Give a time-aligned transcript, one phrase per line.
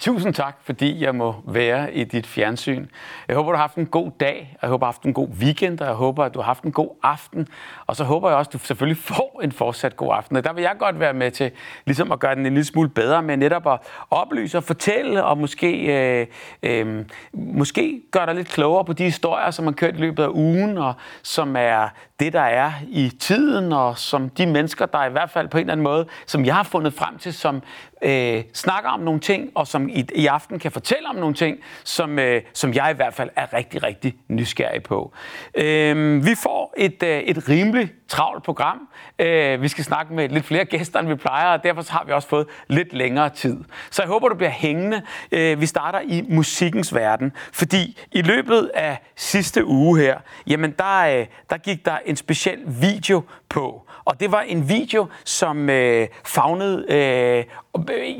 [0.00, 2.86] Tusind tak, fordi jeg må være i dit fjernsyn.
[3.28, 5.12] Jeg håber, du har haft en god dag, og jeg håber, du har haft en
[5.12, 7.48] god weekend, og jeg håber, at du har haft en god aften.
[7.86, 10.36] Og så håber jeg også, at du selvfølgelig får en fortsat god aften.
[10.36, 11.50] Og der vil jeg godt være med til
[11.86, 13.78] ligesom at gøre den en lille smule bedre, med netop at
[14.10, 16.26] oplyse og fortælle, og måske, øh,
[16.62, 20.28] øh, måske gøre dig lidt klogere på de historier, som man kørt i løbet af
[20.28, 21.88] ugen, og som er
[22.20, 25.60] det, der er i tiden, og som de mennesker, der i hvert fald på en
[25.60, 27.62] eller anden måde, som jeg har fundet frem til, som
[28.02, 31.58] øh, snakker om nogle ting, og som i, i aften kan fortælle om nogle ting,
[31.84, 35.12] som, øh, som jeg i hvert fald er rigtig, rigtig nysgerrig på.
[35.54, 38.88] Øh, vi får et, øh, et rimeligt travlt program.
[39.18, 42.12] Øh, vi skal snakke med lidt flere gæster, end vi plejer, og derfor har vi
[42.12, 43.64] også fået lidt længere tid.
[43.90, 45.02] Så jeg håber, du bliver hængende.
[45.32, 51.20] Øh, vi starter i musikkens verden, fordi i løbet af sidste uge her, jamen der,
[51.20, 53.86] øh, der gik der en speciel video på.
[54.04, 57.44] Og det var en video, som øh, fagnede øh,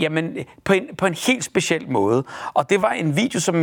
[0.00, 2.24] jamen, på, en, på en helt speciel måde.
[2.54, 3.54] Og det var en video, som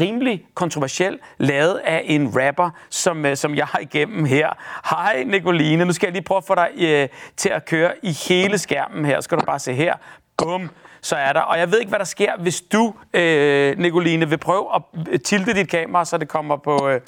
[0.00, 4.48] rimelig kontroversiel, lavet af en rapper, som, øh, som jeg har igennem her.
[4.90, 8.12] Hej Nicoline, nu skal jeg lige prøve at få dig øh, til at køre i
[8.28, 9.20] hele skærmen her.
[9.20, 9.94] Skal du bare se her.
[10.36, 10.70] Bum!
[11.04, 11.40] så er der.
[11.40, 14.82] Og jeg ved ikke, hvad der sker, hvis du, øh, Nicoline, vil prøve at
[15.24, 17.00] tilte dit kamera, så det kommer på, øh,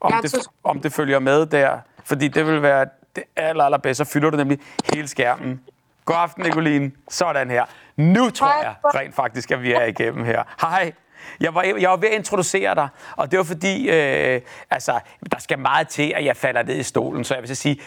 [0.00, 1.78] om, det, om det følger med der.
[2.04, 4.04] Fordi det vil være det aller, allerbedste.
[4.04, 4.58] Så fylder du nemlig
[4.94, 5.60] hele skærmen.
[6.10, 6.90] God aften, Nicoline.
[7.08, 7.64] Sådan her.
[7.96, 10.42] Nu tror jeg rent faktisk, at vi er igennem her.
[10.60, 10.92] Hej.
[11.40, 15.00] Jeg var, jeg var ved at introducere dig, og det var fordi, øh, altså,
[15.32, 17.24] der skal meget til, at jeg falder ned i stolen.
[17.24, 17.80] Så jeg vil så sige,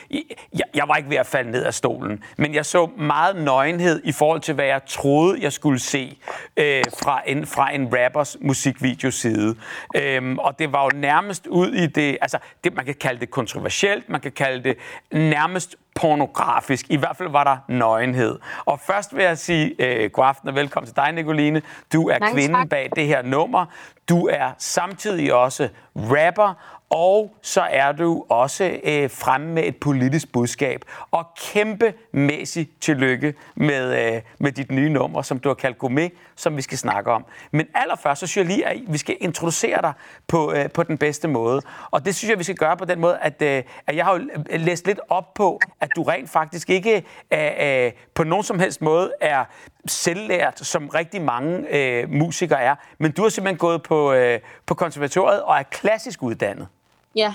[0.54, 4.02] jeg, jeg var ikke ved at falde ned af stolen, men jeg så meget nøgenhed
[4.04, 6.18] i forhold til, hvad jeg troede, jeg skulle se
[6.58, 9.56] øh, fra, en, fra en rappers musikvideoside.
[9.96, 13.32] Øhm, og det var jo nærmest ud i det, altså, det, man kan kalde det
[13.32, 14.78] kontroversielt, man kan kalde det
[15.12, 16.86] nærmest pornografisk.
[16.90, 18.40] I hvert fald var der nøgenhed.
[18.66, 21.62] Og først vil jeg sige øh, god aften og velkommen til dig, Nicoline.
[21.94, 22.70] Du er Nej, kvinden tak.
[22.70, 23.66] bag det her nummer.
[24.10, 30.32] Du er samtidig også rapper, og så er du også øh, fremme med et politisk
[30.32, 30.86] budskab.
[31.12, 36.58] Og kæmpemæssigt tillykke med, øh, med dit nye nummer, som du har kaldt Gourmet, som
[36.58, 37.26] vi skal snakke om.
[37.52, 39.94] Men allerførst, så synes jeg lige, at vi skal introducere dig
[40.28, 41.62] på, øh, på den bedste måde.
[41.92, 44.14] Og det synes jeg, vi skal gøre på den måde, at, øh, at jeg har
[44.14, 48.60] jo læst lidt op på, at du rent faktisk ikke øh, øh, på nogen som
[48.60, 49.46] helst måde er
[49.88, 52.76] selvlært, som rigtig mange øh, musikere er.
[52.98, 56.68] Men du har simpelthen gået på, øh, på konservatoriet og er klassisk uddannet.
[57.16, 57.34] Ja.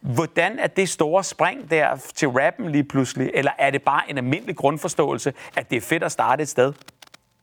[0.00, 3.30] Hvordan er det store spring der til rappen lige pludselig?
[3.34, 6.72] Eller er det bare en almindelig grundforståelse, at det er fedt at starte et sted?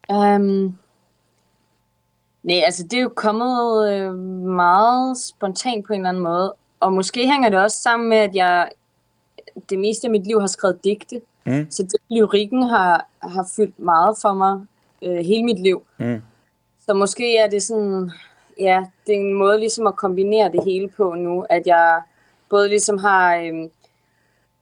[0.10, 0.78] Um,
[2.44, 4.16] nej, altså det er jo kommet øh,
[4.46, 6.54] meget spontant på en eller anden måde.
[6.80, 8.70] Og måske hænger det også sammen med, at jeg
[9.70, 11.22] det meste af mit liv har skrevet digte.
[11.46, 11.72] Mm.
[11.72, 14.62] Så det, lyrikken har, har fyldt meget for mig
[15.02, 15.84] øh, hele mit liv.
[15.98, 16.22] Mm.
[16.86, 18.12] Så måske er det sådan,
[18.60, 22.02] ja, det er en måde ligesom at kombinere det hele på nu, at jeg
[22.50, 23.70] både ligesom har øh,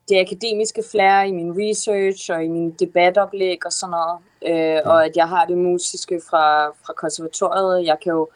[0.09, 5.05] det akademiske flair i min research og i min debatoplæg og sådan noget, øh, og
[5.05, 7.85] at jeg har det musiske fra, fra konservatoriet.
[7.85, 8.29] Jeg kan jo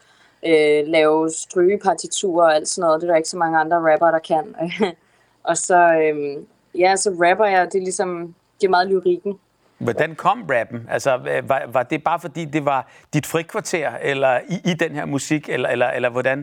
[0.46, 3.00] øh, lave strygepartiturer og alt sådan noget.
[3.00, 4.54] Det er der ikke så mange andre rapper, der kan.
[5.50, 6.44] og så, øh,
[6.80, 9.38] ja, så rapper jeg, det er ligesom, det er meget lyrikken.
[9.78, 10.86] Hvordan kom rappen?
[10.90, 15.04] Altså, var, var det bare fordi, det var dit frikvarter eller i, i den her
[15.04, 16.38] musik, eller, eller, eller hvordan?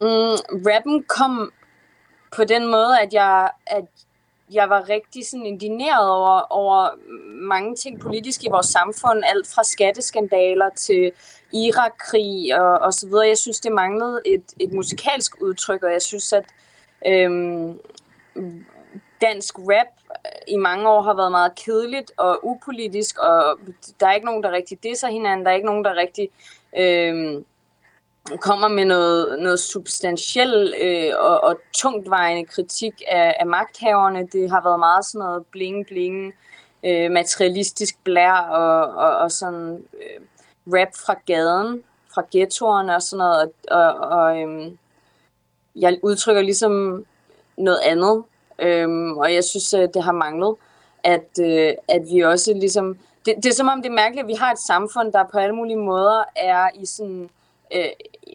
[0.00, 1.52] Mm, rappen kom
[2.36, 3.84] på den måde, at jeg, at
[4.50, 6.88] jeg var rigtig sådan indineret over, over
[7.26, 9.22] mange ting politisk i vores samfund.
[9.26, 11.12] Alt fra skatteskandaler til
[11.52, 13.26] Irak-krig og, og så videre.
[13.26, 16.44] Jeg synes, det manglede et, et musikalsk udtryk, og jeg synes, at
[17.06, 17.80] øhm,
[19.20, 23.58] dansk rap i mange år har været meget kedeligt og upolitisk, og
[24.00, 26.28] der er ikke nogen, der rigtig disser hinanden, der er ikke nogen, der rigtig
[26.76, 27.44] Øhm,
[28.36, 34.26] kommer med noget, noget substantiel øh, og, og tungtvejende kritik af, af magthaverne.
[34.32, 36.34] Det har været meget sådan noget bling-bling,
[36.84, 40.20] øh, materialistisk blær og, og, og sådan øh,
[40.66, 41.82] rap fra gaden,
[42.14, 44.72] fra ghettoerne og sådan noget, og, og, og øh,
[45.76, 47.04] jeg udtrykker ligesom
[47.56, 48.24] noget andet,
[48.58, 50.54] øh, og jeg synes, øh, det har manglet,
[51.04, 52.98] at, øh, at vi også ligesom...
[53.26, 55.38] Det, det er som om, det er mærkeligt, at vi har et samfund, der på
[55.38, 57.30] alle mulige måder er i sådan
[57.74, 57.90] øh,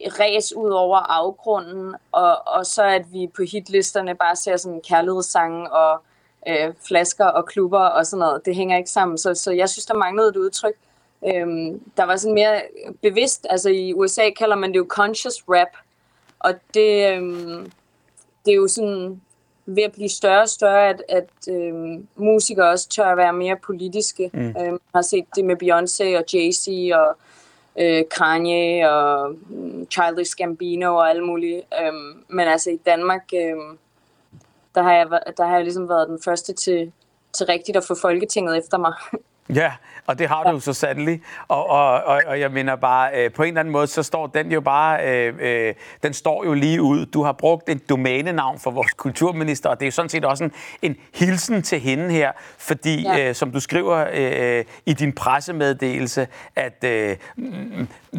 [0.06, 5.72] ræs ud over afgrunden, og, og så at vi på hitlisterne bare ser sådan kærlighedssange
[5.72, 6.02] og
[6.48, 8.46] øh, flasker og klubber og sådan noget.
[8.46, 10.74] Det hænger ikke sammen, så, så jeg synes, der manglede et udtryk.
[11.26, 12.62] Øhm, der var sådan mere
[13.02, 15.76] bevidst, altså i USA kalder man det jo conscious rap,
[16.38, 17.72] og det, øhm,
[18.44, 19.20] det er jo sådan
[19.66, 21.74] ved at blive større og større, at, at øh,
[22.16, 24.30] musikere også tør at være mere politiske.
[24.32, 24.48] Mm.
[24.48, 27.16] Øh, man har set det med Beyoncé og Jay-Z og
[27.78, 31.62] øh, Kanye og mm, Childish Gambino og alle mulige.
[31.82, 33.78] Øhm, men altså i Danmark, øhm,
[34.74, 35.06] der, har jeg,
[35.36, 36.92] der har jeg ligesom været den første til,
[37.32, 38.92] til rigtigt at få Folketinget efter mig.
[39.48, 39.72] Ja,
[40.06, 41.22] og det har du jo så sandelig.
[41.48, 44.26] Og, og, og, og jeg mener bare, øh, på en eller anden måde, så står
[44.26, 47.06] den jo bare, øh, øh, den står jo lige ud.
[47.06, 50.44] Du har brugt et domænenavn for vores kulturminister, og det er jo sådan set også
[50.44, 50.52] en,
[50.82, 53.28] en hilsen til hende her, fordi, ja.
[53.28, 56.26] øh, som du skriver øh, i din pressemeddelelse,
[56.56, 57.16] at øh,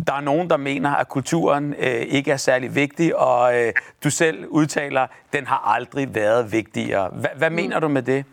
[0.07, 3.73] der er nogen, der mener, at kulturen øh, ikke er særlig vigtig, og øh,
[4.03, 7.09] du selv udtaler, den har aldrig været vigtigere.
[7.09, 7.55] Hva, hvad mm.
[7.55, 8.25] mener du med det?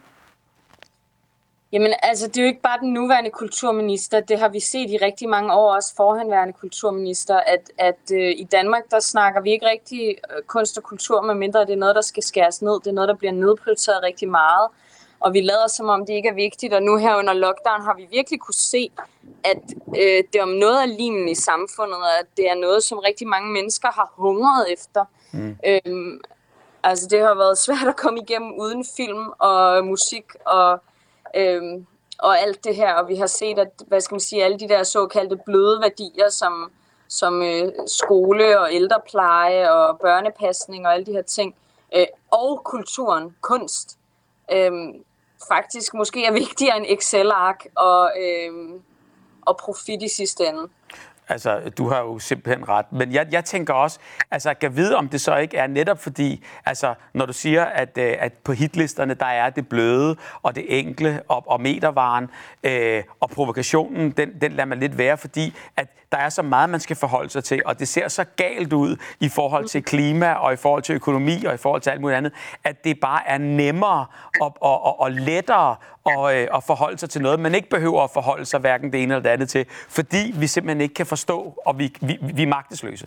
[1.73, 4.21] Jamen, altså, det er jo ikke bare den nuværende kulturminister.
[4.21, 8.49] Det har vi set i rigtig mange år, også forhenværende kulturminister, at, at øh, i
[8.53, 12.01] Danmark, der snakker vi ikke rigtig øh, kunst og kultur, medmindre det er noget, der
[12.01, 12.81] skal skæres ned.
[12.81, 14.69] Det er noget, der bliver nedprioriteret rigtig meget.
[15.21, 16.75] Og vi lader som om, det ikke er vigtigt.
[16.75, 18.91] Og nu her under lockdown har vi virkelig kunne se,
[19.45, 22.83] at øh, det er om noget af limen i samfundet, og at det er noget,
[22.85, 25.05] som rigtig mange mennesker har hungret efter.
[25.33, 25.57] Mm.
[25.67, 26.21] Øhm,
[26.83, 30.81] altså, det har været svært at komme igennem uden film og musik og
[31.37, 31.87] øhm,
[32.19, 34.69] og alt det her, og vi har set, at hvad skal man sige, alle de
[34.69, 36.73] der såkaldte bløde værdier, som,
[37.09, 41.55] som øh, skole og ældrepleje og børnepasning og alle de her ting,
[41.97, 43.99] øh, og kulturen, kunst,
[44.53, 44.73] øh,
[45.49, 48.81] faktisk måske er vigtigere end Excel-ark og, øh,
[49.43, 50.69] og profit i sidste ende.
[51.33, 52.93] Altså, du har jo simpelthen ret.
[52.93, 53.99] Men jeg, jeg tænker også,
[54.31, 57.65] altså, jeg kan vide, om det så ikke er netop fordi, altså, når du siger,
[57.65, 62.31] at, øh, at på hitlisterne, der er det bløde og det enkle og, og metervaren
[62.63, 66.71] øh, og provokationen, den, den lader man lidt være, fordi at der er så meget,
[66.71, 70.33] man skal forholde sig til, og det ser så galt ud i forhold til klima
[70.33, 72.33] og i forhold til økonomi og i forhold til alt muligt andet,
[72.65, 74.07] at det bare er nemmere
[74.41, 75.77] og, og, og, og lettere
[76.07, 79.03] at, øh, at forholde sig til noget, man ikke behøver at forholde sig hverken det
[79.03, 82.43] ene eller det andet til, fordi vi simpelthen ikke kan forstå, og vi, vi, vi
[82.43, 83.07] er magtesløse.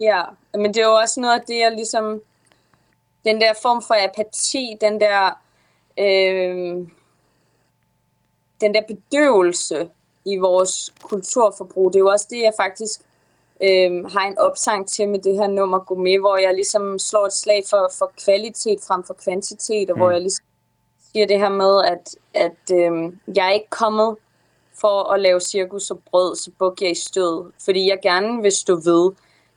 [0.00, 0.22] Ja,
[0.54, 2.20] men det er jo også noget af det, jeg ligesom...
[3.24, 5.38] Den der form for apati, den der...
[5.98, 6.86] Øh,
[8.60, 9.88] den der bedøvelse,
[10.24, 11.92] i vores kulturforbrug.
[11.92, 13.00] Det er jo også det, jeg faktisk
[13.62, 17.26] øh, har en opsang til med det her nummer Gå med, hvor jeg ligesom slår
[17.26, 20.00] et slag for, for kvalitet frem for kvantitet, og mm.
[20.00, 20.44] hvor jeg ligesom
[21.12, 24.16] siger det her med, at, at øh, jeg er ikke kommet
[24.80, 28.52] for at lave cirkus og brød, så bukker jeg i stød, fordi jeg gerne vil
[28.52, 29.10] stå ved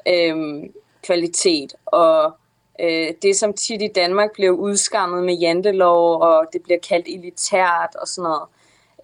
[0.08, 0.70] øh,
[1.04, 2.32] kvalitet, og
[2.80, 7.96] øh, det som tit i Danmark bliver udskammet med jantelov, og det bliver kaldt elitært
[8.02, 8.44] og sådan noget.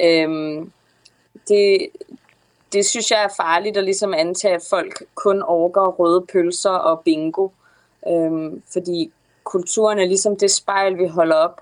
[0.01, 0.67] Øh,
[1.47, 1.89] det,
[2.73, 7.01] det synes jeg er farligt at ligesom antage, at folk kun overgår røde pølser og
[7.05, 7.49] bingo.
[8.07, 9.11] Øhm, fordi
[9.43, 11.61] kulturen er ligesom det spejl, vi holder op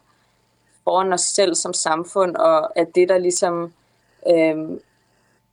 [0.84, 3.74] foran os selv som samfund, og at det der ligesom...
[4.30, 4.82] Øhm,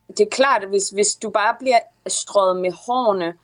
[0.09, 3.35] det er klart, at hvis, hvis du bare bliver strøget med hårene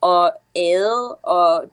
[0.00, 1.64] og æde, og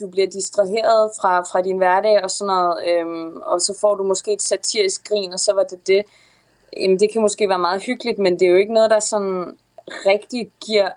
[0.00, 4.02] du bliver distraheret fra, fra din hverdag og sådan noget, øhm, og så får du
[4.02, 6.04] måske et satirisk grin, og så var det det
[6.80, 9.56] jamen det kan måske være meget hyggeligt, men det er jo ikke noget, der sådan
[10.06, 10.88] rigtig giver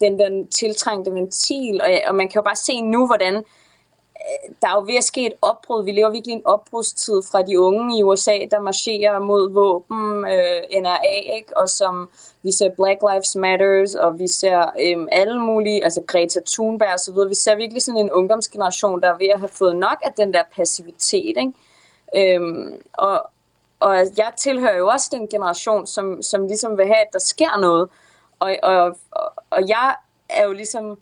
[0.00, 4.68] den der tiltrængte ventil, og, og man kan jo bare se nu, hvordan øh, der
[4.68, 5.84] er jo ved at ske et opbrud.
[5.84, 10.82] Vi lever virkelig en opbrudstid fra de unge i USA, der marcherer mod våben, øh,
[10.82, 11.56] NRA, ikke?
[11.56, 12.08] og som
[12.42, 17.00] vi ser Black Lives Matters, og vi ser øh, alle mulige, altså Greta Thunberg og
[17.00, 17.28] så videre.
[17.28, 20.32] Vi ser virkelig sådan en ungdomsgeneration, der er ved at have fået nok af den
[20.32, 21.36] der passivitet.
[21.36, 21.52] Ikke?
[22.16, 23.30] Øhm, og,
[23.80, 27.60] og jeg tilhører jo også den generation, som, som ligesom vil have, at der sker
[27.60, 27.88] noget.
[28.40, 28.98] Og, og,
[29.50, 29.96] og jeg
[30.28, 30.98] er jo ligesom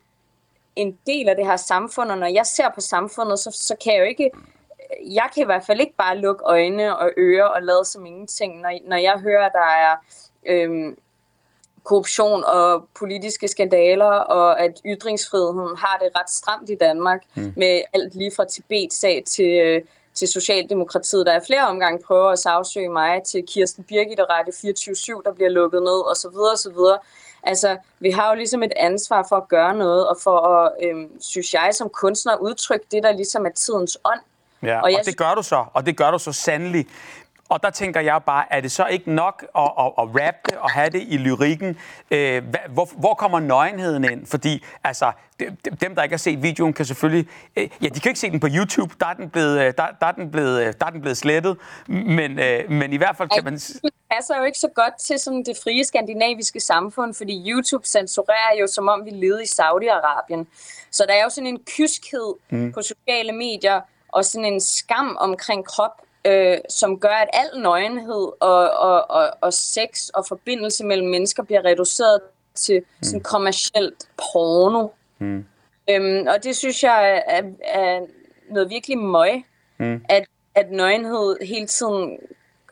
[0.75, 3.93] en del af det her samfund, og når jeg ser på samfundet, så, så kan
[3.93, 4.31] jeg jo ikke,
[5.05, 8.61] jeg kan i hvert fald ikke bare lukke øjne og ører og lade som ingenting,
[8.61, 9.95] når, når jeg hører, at der er
[10.45, 10.97] øhm,
[11.83, 17.53] korruption og politiske skandaler, og at ytringsfriheden har det ret stramt i Danmark, mm.
[17.57, 19.81] med alt lige fra Tibet-sag til øh,
[20.15, 24.53] til Socialdemokratiet, der er flere omgange prøver at sagsøge mig, til Kirsten Birgit og Radio
[24.61, 26.97] 24 der bliver lukket ned, og så videre, og så videre.
[27.43, 31.21] Altså, vi har jo ligesom et ansvar for at gøre noget, og for at, øhm,
[31.21, 34.19] synes jeg, som kunstner udtrykke det, der ligesom er tidens ånd.
[34.63, 34.99] Ja, og, jeg...
[34.99, 36.87] og det gør du så, og det gør du så sandelig.
[37.49, 40.57] Og der tænker jeg bare, er det så ikke nok at, at, at rappe det
[40.57, 41.77] og have det i lyrikken?
[42.11, 44.25] Øh, hvor, hvor kommer nøgenheden ind?
[44.25, 45.11] Fordi altså,
[45.81, 47.29] dem, der ikke har set videoen, kan selvfølgelig...
[47.55, 48.95] Øh, ja, de kan ikke se den på YouTube.
[48.99, 51.17] Der er den blevet, øh, der, der er den blevet, øh, der er den blevet
[51.17, 51.57] slettet.
[51.87, 53.53] Men, øh, men i hvert fald kan man...
[53.53, 58.59] Det passer jo ikke så godt til sådan det frie skandinaviske samfund, fordi YouTube censurerer
[58.59, 60.45] jo, som om vi levede i Saudi-Arabien.
[60.91, 62.71] Så der er jo sådan en kyskhed mm.
[62.71, 68.31] på sociale medier, og sådan en skam omkring krop, øh, som gør, at al nøgenhed
[68.39, 72.21] og, og, og, og sex og forbindelse mellem mennesker bliver reduceret
[72.55, 74.87] til sådan kommercielt porno.
[75.19, 75.45] Mm.
[75.89, 77.99] Øhm, og det synes jeg er, er
[78.49, 79.43] noget virkelig møg,
[79.77, 80.05] mm.
[80.09, 82.19] at, at nøgenhed hele tiden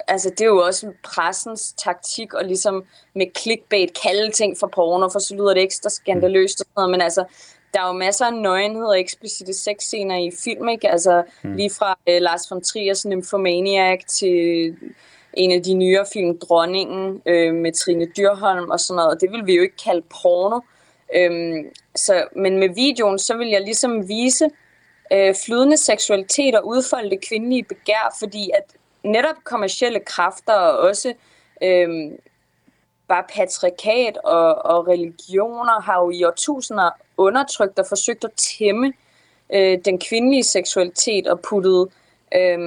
[0.08, 2.84] altså det er jo også pressens taktik og ligesom
[3.16, 6.92] med clickbait kalde ting for porno, for så lyder det ekstra skandaløst og sådan noget,
[6.92, 7.26] men altså
[7.74, 10.90] der er jo masser af nøgenhed og eksplicite sexscener i film, ikke?
[10.90, 11.56] Altså mm.
[11.56, 14.76] lige fra uh, Lars von Trier's Nymphomaniac til
[15.34, 19.22] en af de nyere film, Dronningen, øh, med Trine Dyrholm og sådan noget.
[19.22, 20.60] Det vil vi jo ikke kalde porno.
[21.16, 24.50] Øhm, så, men med videoen, så vil jeg ligesom vise
[25.14, 28.64] øh, flydende seksualitet og udfolde det kvindelige begær, fordi at
[29.04, 31.14] netop kommercielle kræfter og også
[31.64, 31.90] øh,
[33.08, 38.94] bare patriarkat og, og religioner har jo i årtusinder undertrykt og forsøgt at tæmme
[39.54, 41.88] øh, den kvindelige seksualitet og puttet
[42.36, 42.60] øh,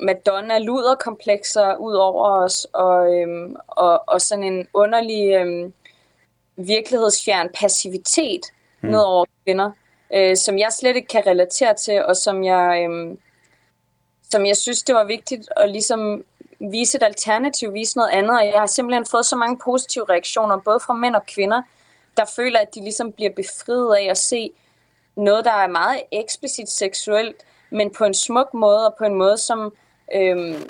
[0.00, 5.70] Madonna luderkomplekser ud over os og, øh, og, og sådan en underlig øh,
[6.56, 8.40] virkelighedsfjern passivitet
[8.80, 8.88] mm.
[8.88, 9.70] ned over kvinder,
[10.14, 13.16] øh, som jeg slet ikke kan relatere til, og som jeg, øh,
[14.30, 16.24] som jeg synes, det var vigtigt at ligesom
[16.70, 20.56] vise et alternativ, vise noget andet, og jeg har simpelthen fået så mange positive reaktioner,
[20.56, 21.62] både fra mænd og kvinder,
[22.16, 24.50] der føler, at de ligesom bliver befriet af at se
[25.16, 27.36] noget, der er meget eksplicit seksuelt,
[27.70, 29.72] men på en smuk måde, og på en måde, som
[30.14, 30.68] øhm,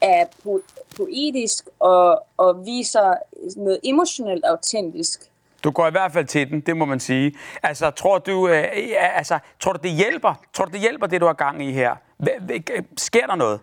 [0.00, 3.14] er po- poetisk og, og viser
[3.56, 5.20] noget emotionelt autentisk.
[5.64, 7.32] Du går i hvert fald til den, det må man sige.
[7.62, 8.64] Altså, tror du, øh,
[8.98, 10.34] altså, tror du det hjælper?
[10.52, 11.96] Tror du, det hjælper, det du har gang i her?
[12.96, 13.60] Sker der noget?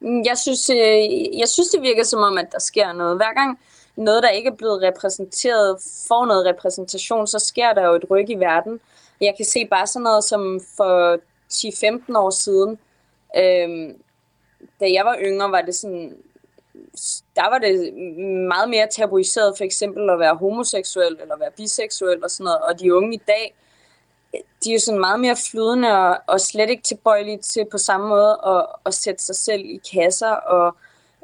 [0.00, 3.16] Mm, jeg synes, øh, jeg synes, det virker som om, at der sker noget.
[3.16, 3.58] Hver gang
[3.96, 8.30] noget, der ikke er blevet repræsenteret, får noget repræsentation, så sker der jo et ryg
[8.30, 8.80] i verden.
[9.20, 11.16] Jeg kan se bare sådan noget som for
[11.52, 12.78] 10-15 år siden,
[13.36, 13.94] øh,
[14.80, 16.16] da jeg var yngre, var det sådan,
[17.36, 17.94] der var det
[18.48, 22.60] meget mere tabuiseret for eksempel at være homoseksuel eller være biseksuel og sådan noget.
[22.60, 23.54] Og de unge i dag,
[24.32, 28.08] de er jo sådan meget mere flydende og, og slet ikke tilbøjelige til på samme
[28.08, 30.30] måde at, at sætte sig selv i kasser.
[30.30, 30.76] Og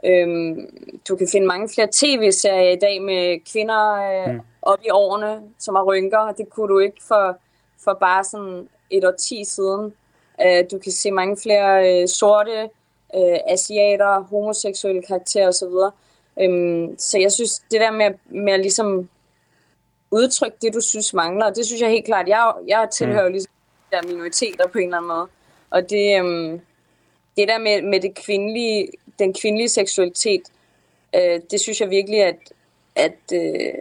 [0.04, 4.40] øhm, du kan finde mange flere tv-serier i dag med kvinder øh, mm.
[4.62, 6.32] op i årene, som har rynker.
[6.32, 7.38] Det kunne du ikke for,
[7.84, 9.94] for bare sådan et år ti siden.
[10.42, 12.68] Øh, du kan se mange flere øh, sorte
[13.14, 15.92] øh, asiater, homoseksuelle karakterer osv.
[16.40, 19.08] Øhm, så jeg synes, det der med, med at ligesom
[20.10, 23.32] udtrykke det, du synes mangler, det synes jeg helt klart, jeg, jeg tilhører mm.
[23.32, 23.52] ligesom
[23.90, 25.26] der minoriteter på en eller anden måde.
[25.70, 26.60] Og det, øhm,
[27.36, 28.88] det der med, med det kvindelige,
[29.18, 30.42] den kvindelige seksualitet,
[31.14, 32.52] øh, det synes jeg virkelig, at,
[32.96, 33.74] at øh,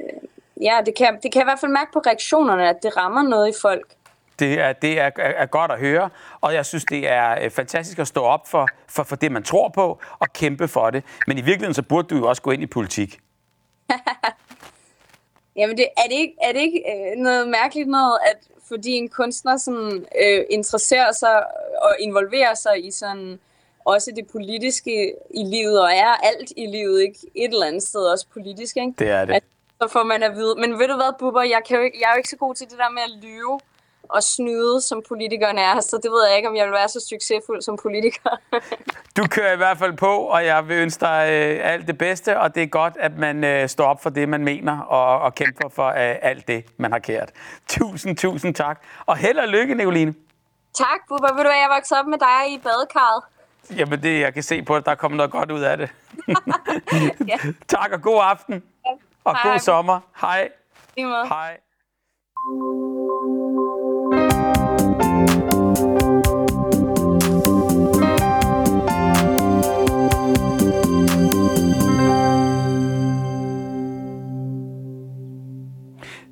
[0.61, 3.21] ja, det kan, det kan jeg i hvert fald mærke på reaktionerne, at det rammer
[3.21, 3.93] noget i folk.
[4.39, 6.09] Det er, det er, er godt at høre,
[6.41, 9.43] og jeg synes, det er øh, fantastisk at stå op for, for, for det, man
[9.43, 11.03] tror på, og kæmpe for det.
[11.27, 13.19] Men i virkeligheden, så burde du jo også gå ind i politik.
[15.55, 19.09] Jamen, det, er det ikke, er det ikke øh, noget mærkeligt noget, at fordi en
[19.09, 21.35] kunstner sådan, øh, interesserer sig
[21.81, 23.39] og involverer sig i sådan
[23.93, 28.01] også det politiske i livet, og er alt i livet ikke et eller andet sted
[28.01, 28.93] også politisk, ikke?
[28.99, 29.33] Det er det.
[29.33, 29.43] At,
[29.81, 32.07] så får man at vide, men ved du hvad, Bubber, jeg, kan jo ikke, jeg
[32.07, 33.59] er jo ikke så god til det der med at lyve
[34.09, 37.05] og snyde, som politikerne er, så det ved jeg ikke, om jeg vil være så
[37.09, 38.29] succesfuld som politiker.
[39.17, 42.39] du kører i hvert fald på, og jeg vil ønske dig øh, alt det bedste,
[42.39, 45.35] og det er godt, at man øh, står op for det, man mener, og, og
[45.35, 47.31] kæmper for øh, alt det, man har kært.
[47.67, 50.13] Tusind, tusind tak, og held og lykke, Nicoline.
[50.73, 51.27] Tak, Bubba.
[51.27, 53.23] Ved du hvad, jeg voksede op med dig i badekarret.
[53.77, 55.89] Jamen, det, jeg kan se på, at der kommer noget godt ud af det.
[57.27, 57.37] ja.
[57.67, 58.63] tak, og god aften.
[58.85, 58.91] Ja.
[59.23, 59.51] Og Hej.
[59.51, 59.99] god sommer.
[60.21, 60.49] Hej.
[60.97, 61.57] Hej.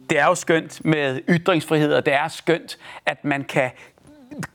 [0.10, 3.72] det er jo skønt med ytringsfrihed, og det er skønt, at man kan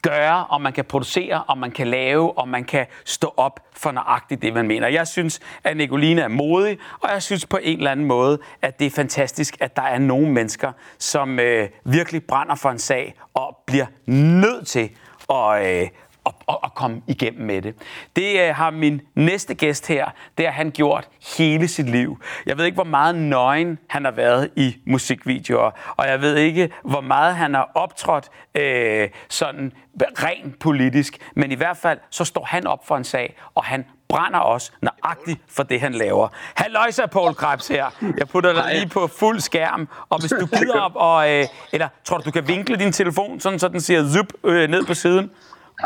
[0.03, 3.93] gøre, og man kan producere, og man kan lave, og man kan stå op for
[3.93, 4.89] nøjagtigt det, man mener.
[4.89, 8.79] Jeg synes, at Nicoline er modig, og jeg synes på en eller anden måde, at
[8.79, 13.15] det er fantastisk, at der er nogle mennesker, som øh, virkelig brænder for en sag,
[13.35, 14.91] og bliver nødt til
[15.31, 15.89] at, øh,
[16.27, 17.75] at, at, at komme igennem med det.
[18.17, 20.07] Det øh, har min næste gæst her,
[20.39, 22.23] det har han gjort hele sit liv.
[22.47, 26.71] Jeg ved ikke, hvor meget nøgen han har været i musikvideoer, og jeg ved ikke,
[26.85, 32.45] hvor meget han har optrådt øh, sådan rent politisk, men i hvert fald så står
[32.45, 36.29] han op for en sag, og han brænder også nøjagtigt for det, han laver.
[36.55, 37.87] Halløjsa, Paul Krebs her.
[38.19, 41.89] Jeg putter dig lige på fuld skærm, og hvis du gider op, og, øh, eller
[42.05, 44.95] tror du, du kan vinkle din telefon, sådan så den siger zup øh, ned på
[44.95, 45.31] siden?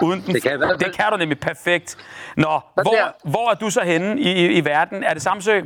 [0.02, 1.96] Uden den, det, kan det kan du nemlig perfekt.
[2.36, 5.04] Nå, hvor, hvor er du så henne i, i, i verden?
[5.04, 5.60] Er det Samsø?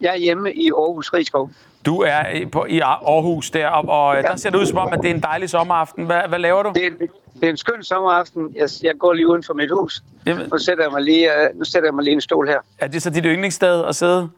[0.00, 1.50] Jeg er hjemme i Aarhus Rigskov.
[1.86, 4.22] Du er på, i Aarhus der, og, og ja.
[4.22, 6.06] der ser det ud som om, at det er en dejlig sommeraften.
[6.06, 6.72] Hvad, hvad laver du?
[6.74, 6.90] Det er,
[7.34, 8.54] det er en skøn sommeraften.
[8.56, 10.02] Jeg, jeg går lige uden for mit hus.
[10.26, 10.48] Jamen.
[10.52, 12.58] Nu sætter, jeg mig lige, uh, nu sætter jeg mig lige en stol her.
[12.78, 14.30] Er det så dit yndlingssted at sidde?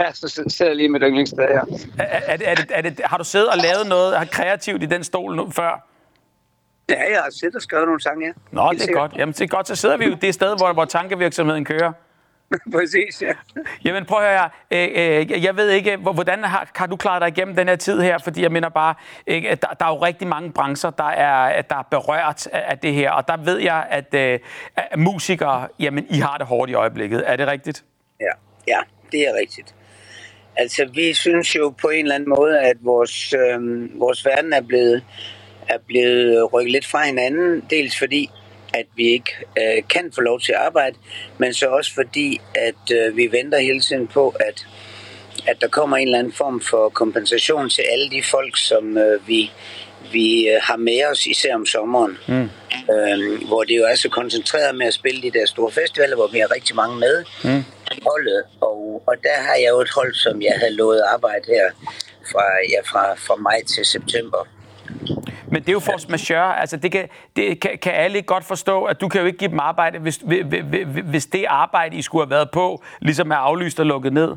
[0.00, 1.64] Ja, så sidder jeg lige med yndlingssted her.
[1.98, 5.04] Er, er, er, det, er det, har du siddet og lavet noget kreativt i den
[5.04, 5.86] stol nu, før?
[6.96, 8.32] Ja, jeg har siddet og skrevet nogle sange, ja.
[8.52, 9.10] Nå, Helt det er sikkert.
[9.10, 9.18] godt.
[9.18, 9.68] Jamen, det er godt.
[9.68, 11.92] Så sidder vi jo det sted, hvor, hvor tankevirksomheden kører.
[12.72, 13.32] Præcis, ja.
[13.84, 17.28] Jamen prøv at høre, øh, øh, jeg ved ikke, hvordan har, har du klaret dig
[17.28, 18.18] igennem den her tid her?
[18.18, 18.94] Fordi jeg mener bare,
[19.26, 22.94] øh, der, der er jo rigtig mange brancher, der er, der er berørt af, det
[22.94, 24.38] her, og der ved jeg, at, øh,
[24.76, 27.22] at musikere, jamen I har det hårdt i øjeblikket.
[27.26, 27.84] Er det rigtigt?
[28.20, 28.32] Ja,
[28.68, 28.78] ja
[29.12, 29.74] det er rigtigt.
[30.56, 33.60] Altså, vi synes jo på en eller anden måde, at vores, øh,
[34.00, 35.04] vores verden er blevet,
[35.70, 37.64] er blevet rykket lidt fra hinanden.
[37.70, 38.30] Dels fordi,
[38.74, 40.96] at vi ikke øh, kan få lov til at arbejde,
[41.38, 44.66] men så også fordi, at øh, vi venter hele tiden på, at,
[45.46, 49.28] at der kommer en eller anden form for kompensation til alle de folk, som øh,
[49.28, 49.50] vi,
[50.12, 52.18] vi øh, har med os, især om sommeren.
[52.28, 52.48] Mm.
[52.94, 56.28] Øh, hvor det jo er så koncentreret med at spille de der store festivaler, hvor
[56.32, 57.24] vi har rigtig mange med.
[57.44, 57.64] Mm.
[58.02, 61.70] Holdet, og, og der har jeg jo et hold, som jeg havde lovet arbejde her
[62.32, 64.48] fra, ja, fra, fra maj til september.
[65.50, 66.60] Men det er jo force majeure.
[66.60, 69.38] Altså, det kan, det kan, kan alle ikke godt forstå, at du kan jo ikke
[69.38, 70.20] give dem arbejde, hvis,
[71.04, 74.36] hvis det arbejde, I skulle have været på, ligesom er aflyst og lukket ned.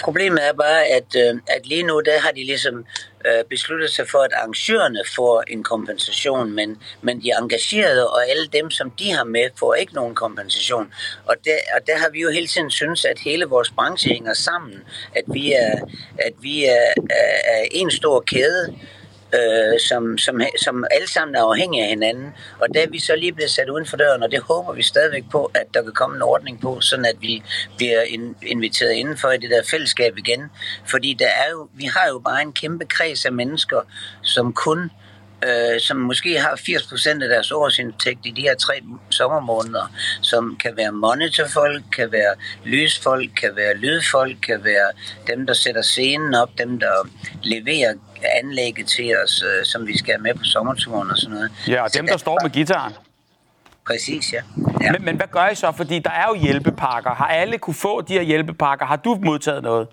[0.00, 2.84] Problemet er bare, at, øh, at lige nu, der har de ligesom
[3.26, 8.46] øh, besluttet sig for, at arrangørerne får en kompensation, men, men de engagerede og alle
[8.46, 10.92] dem, som de har med, får ikke nogen kompensation.
[11.26, 14.34] Og der, og der har vi jo hele tiden synes, at hele vores branche hænger
[14.34, 14.82] sammen,
[15.14, 15.74] at vi er,
[16.18, 18.76] at vi er, er, er en stor kæde,
[19.34, 22.34] øh, som, som, som alle sammen er afhængige af hinanden.
[22.60, 24.82] Og der er vi så lige blevet sat uden for døren, og det håber vi
[24.82, 27.42] stadigvæk på, at der kan komme en ordning på, sådan at vi
[27.76, 28.02] bliver
[28.46, 30.50] inviteret indenfor i det der fællesskab igen.
[30.86, 33.80] Fordi der er jo, vi har jo bare en kæmpe kreds af mennesker,
[34.22, 34.90] som kun
[35.46, 38.74] øh, som måske har 80% af deres årsindtægt i de her tre
[39.10, 44.90] sommermåneder, som kan være monitorfolk, kan være lysfolk, kan være lydfolk, kan være
[45.26, 47.08] dem, der sætter scenen op, dem, der
[47.42, 47.94] leverer
[48.42, 51.50] anlægget til os, øh, som vi skal have med på sommerturen og sådan noget.
[51.68, 52.92] Ja, og dem, der står med gitaren.
[53.86, 54.42] Præcis, ja.
[54.80, 54.92] ja.
[54.92, 55.72] Men, men hvad gør I så?
[55.76, 57.10] Fordi der er jo hjælpepakker.
[57.10, 58.86] Har alle kunne få de her hjælpepakker?
[58.86, 59.88] Har du modtaget noget?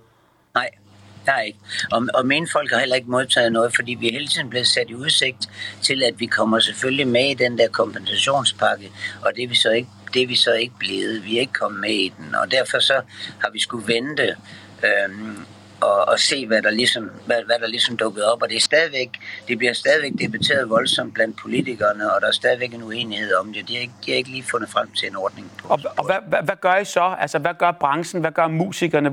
[1.29, 1.59] Nej, der er ikke.
[1.91, 4.89] Og, og mine folk har heller ikke modtaget noget, fordi vi hele tiden blevet sat
[4.89, 5.49] i udsigt
[5.81, 9.71] til, at vi kommer selvfølgelig med i den der kompensationspakke, og det er vi så
[9.71, 11.25] ikke, det er vi så ikke blevet.
[11.25, 13.01] Vi er ikke kommet med i den, og derfor så
[13.39, 14.35] har vi skulle vente
[14.83, 15.45] øhm,
[15.81, 18.41] og, og se, hvad der, ligesom, hvad, hvad der ligesom dukkede op.
[18.41, 19.09] Og det, er stadigvæk,
[19.47, 23.67] det bliver stadigvæk debatteret voldsomt blandt politikerne, og der er stadigvæk en uenighed om det.
[23.67, 25.51] De har ikke, de har ikke lige fundet frem til en ordning.
[25.57, 27.15] På, og, og hvad, hvad, hvad gør I så?
[27.19, 28.21] Altså, hvad gør branchen?
[28.21, 29.09] Hvad gør musikerne?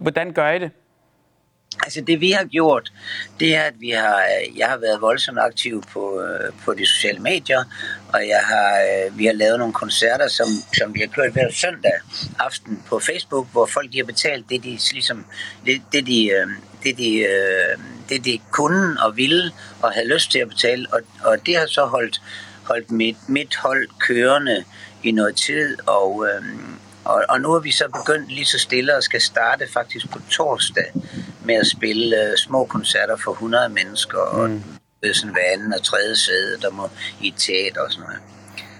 [0.00, 0.70] Hvordan gør I det?
[1.78, 2.92] Altså det vi har gjort,
[3.40, 6.86] det er, at vi har, øh, jeg har været voldsomt aktiv på, øh, på de
[6.86, 7.64] sociale medier,
[8.12, 10.46] og jeg har, øh, vi har lavet nogle koncerter, som,
[10.78, 11.92] som vi har kørt hver søndag
[12.38, 15.26] aften på Facebook, hvor folk de har betalt det, de, ligesom,
[15.66, 16.30] det, det, de,
[16.84, 17.26] det, de,
[18.08, 19.52] det, de kunne og ville
[19.82, 22.22] og havde lyst til at betale, og, og det har så holdt,
[22.62, 24.64] holdt mit, mit hold kørende
[25.02, 26.26] i noget tid, og,
[27.04, 30.18] og, og nu er vi så begyndt lige så stille og skal starte faktisk på
[30.30, 30.92] torsdag
[31.44, 34.40] med at spille uh, små koncerter for 100 mennesker, mm.
[34.40, 34.62] og
[35.02, 36.88] ved sådan hver anden og tredje sæde, der må
[37.20, 38.20] i et teater og sådan noget.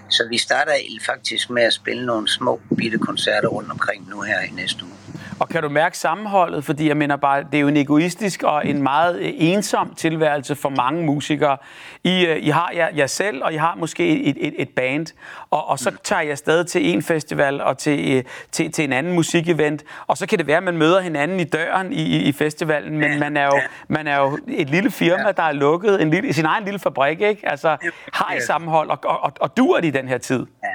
[0.08, 0.72] Så vi starter
[1.06, 4.92] faktisk med at spille nogle små bitte koncerter rundt omkring nu her i næste uge.
[5.40, 6.64] Og kan du mærke sammenholdet?
[6.64, 10.68] Fordi jeg mener bare, det er jo en egoistisk og en meget ensom tilværelse for
[10.68, 11.56] mange musikere.
[12.04, 15.06] I, øh, I har jer, jer selv, og I har måske et, et, et band.
[15.50, 18.92] Og, og så tager jeg stadig til en festival og til, øh, til, til en
[18.92, 19.84] anden musikevent.
[20.06, 22.98] Og så kan det være, at man møder hinanden i døren i, i festivalen.
[22.98, 26.02] Men man er, jo, man er jo et lille firma, der er lukket.
[26.02, 27.48] En lille, sin egen lille fabrik, ikke?
[27.48, 27.76] Altså,
[28.12, 30.46] har I sammenhold, og, og, og, og duer det i den her tid?
[30.62, 30.68] Ja.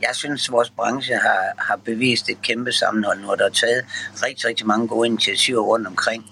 [0.00, 3.84] Jeg synes, vores branche har, har bevist et kæmpe sammenhold nu, der er taget
[4.26, 6.24] rigtig, rigtig mange gode initiativer rundt omkring,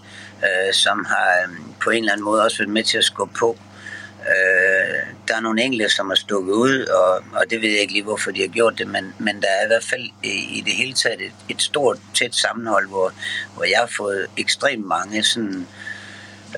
[0.45, 3.35] øh, som har øh, på en eller anden måde også været med til at skubbe
[3.39, 3.57] på.
[4.31, 7.93] Øh, der er nogle enkelte, som har stukket ud, og, og det ved jeg ikke
[7.93, 10.63] lige, hvorfor de har gjort det, men, men der er i hvert fald i, i
[10.67, 13.13] det hele taget et, et stort, tæt sammenhold, hvor,
[13.55, 15.67] hvor jeg har fået ekstremt mange sådan,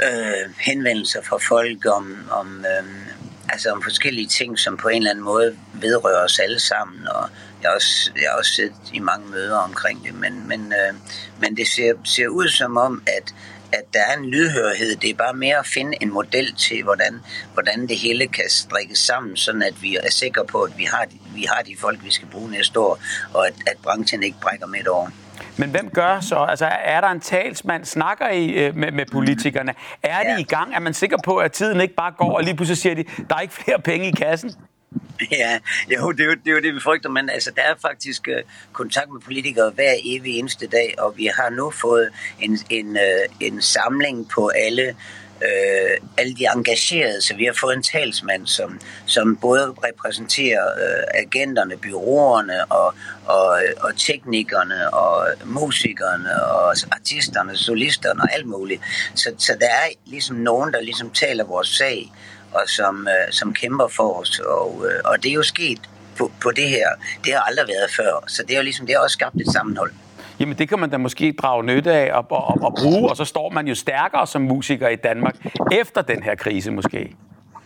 [0.03, 2.85] øh, henvendelser fra folk om, om øh,
[3.49, 7.29] altså om forskellige ting, som på en eller anden måde vedrører os alle sammen, og
[7.63, 10.95] jeg har også, jeg har også siddet i mange møder omkring det, men, men, øh,
[11.41, 13.35] men det ser, ser ud som om, at,
[13.73, 14.97] at der er en lydhørighed.
[14.97, 17.21] Det er bare mere at finde en model til, hvordan,
[17.53, 21.07] hvordan det hele kan strikkes sammen, sådan at vi er sikre på, at vi har,
[21.35, 22.99] vi har de folk, vi skal bruge næste år,
[23.35, 25.11] og at, at branchen ikke brækker med et år.
[25.57, 26.37] Men hvem gør så?
[26.37, 27.85] Altså, er der en talsmand?
[27.85, 29.75] Snakker I øh, med, med politikerne?
[30.03, 30.39] Er det ja.
[30.39, 30.75] i gang?
[30.75, 33.37] Er man sikker på, at tiden ikke bare går, og lige pludselig siger de, der
[33.37, 34.55] er ikke flere penge i kassen?
[35.31, 35.59] Ja,
[35.91, 38.29] jo, det er jo, det er jo det, vi frygter, men altså, der er faktisk
[38.29, 42.09] øh, kontakt med politikere hver evig eneste dag, og vi har nu fået
[42.41, 44.95] en, en, øh, en samling på alle
[45.43, 51.05] øh, alle de engagerede, så vi har fået en talsmand, som, som både repræsenterer øh,
[51.15, 52.95] agenterne, byråerne og,
[53.27, 58.83] og, og teknikerne og musikerne og artisterne, solisterne og alt muligt.
[59.15, 62.13] Så, så der er ligesom nogen, der ligesom taler vores sag,
[62.55, 64.39] og som, øh, som kæmper for os.
[64.39, 65.81] Og, øh, og det er jo sket
[66.19, 66.89] på, på det her.
[67.25, 68.25] Det har aldrig været før.
[68.27, 69.93] Så det er jo ligesom, det har også skabt et sammenhold.
[70.41, 73.25] Jamen det kan man da måske drage nytte af og, og, og bruge, og så
[73.25, 75.37] står man jo stærkere som musiker i Danmark
[75.73, 77.17] efter den her krise måske.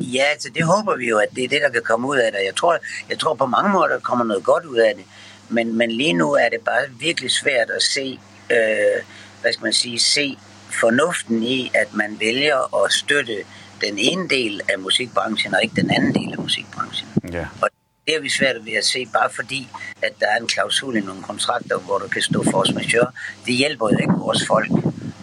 [0.01, 2.33] Ja, altså det håber vi jo, at det er det, der kan komme ud af
[2.33, 2.41] det.
[2.47, 2.79] Jeg tror,
[3.11, 5.05] jeg tror på mange måder, der kommer noget godt ud af det.
[5.49, 8.21] Men, men lige nu er det bare virkelig svært at se,
[8.51, 9.03] øh,
[9.41, 10.39] hvad skal man sige, se
[10.81, 13.37] fornuften i, at man vælger at støtte
[13.81, 17.09] den ene del af musikbranchen, og ikke den anden del af musikbranchen.
[17.33, 17.47] Ja.
[17.63, 17.69] Og
[18.07, 19.69] det er vi svært ved at se, bare fordi,
[20.03, 23.11] at der er en klausul i nogle kontrakter, hvor du kan stå force majeure.
[23.47, 24.71] Det hjælper jo ikke vores folk,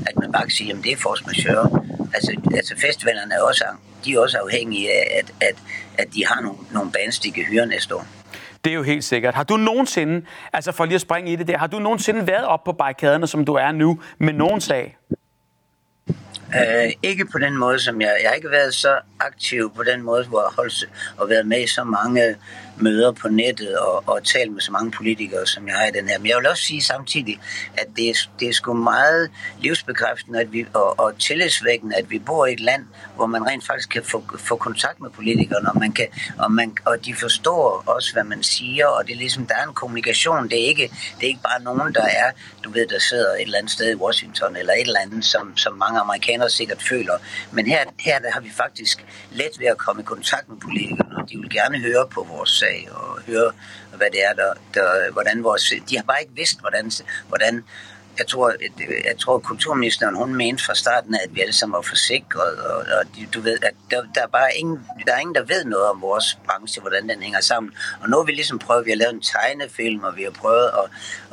[0.08, 1.84] at man bare kan sige, at det er force majeure.
[2.13, 3.63] Altså, altså festivalerne er også,
[4.06, 5.56] de er også afhængige af, at, at,
[5.98, 8.08] at de har nogle, nogle bands, de kan hyre næste år.
[8.63, 9.34] Det er jo helt sikkert.
[9.34, 12.46] Har du nogensinde, altså for lige at springe i det der, har du nogensinde været
[12.46, 14.98] op på barrikaderne, som du er nu, med nogen sag?
[16.56, 18.18] Øh, ikke på den måde, som jeg...
[18.22, 21.63] Jeg har ikke været så aktiv på den måde, hvor jeg holdt og været med
[21.63, 22.36] i så mange
[22.78, 26.10] møder på nettet og, og talt med så mange politikere, som jeg har i den
[26.10, 26.20] her.
[26.20, 27.40] Men jeg vil også sige samtidig,
[27.78, 32.20] at det er, det er sgu meget livsbekræftende at vi, og, og tillidsvækkende, at vi
[32.20, 35.80] bor i et land, hvor man rent faktisk kan få, få kontakt med politikerne, og,
[35.80, 36.08] man kan,
[36.38, 39.68] og, man, og de forstår også, hvad man siger, og det er ligesom, der er
[39.68, 40.50] en kommunikation.
[40.50, 42.32] Det er ikke, det er ikke bare nogen, der er,
[42.64, 45.58] du ved, der sidder et eller andet sted i Washington, eller et eller andet, som,
[45.58, 47.14] som mange amerikanere sikkert føler.
[47.52, 51.18] Men her, her der har vi faktisk let ved at komme i kontakt med politikerne,
[51.18, 53.52] og de vil gerne høre på vores USA og høre,
[53.97, 55.73] hvad det er, der, der hvordan vores...
[55.89, 56.91] De har bare ikke vidst, hvordan,
[57.28, 57.63] hvordan
[58.17, 58.54] jeg tror,
[59.06, 63.06] jeg tror kulturministeren, hun mente fra starten, at vi alle sammen var forsikret, og, og
[63.34, 66.02] du ved, at der, der, er bare ingen, der er ingen, der ved noget om
[66.02, 67.73] vores branche, hvordan den hænger sammen.
[68.02, 70.65] Og nu har vi ligesom prøvet, vi har lavet en tegnefilm, og vi har prøvet
[70.65, 70.89] at,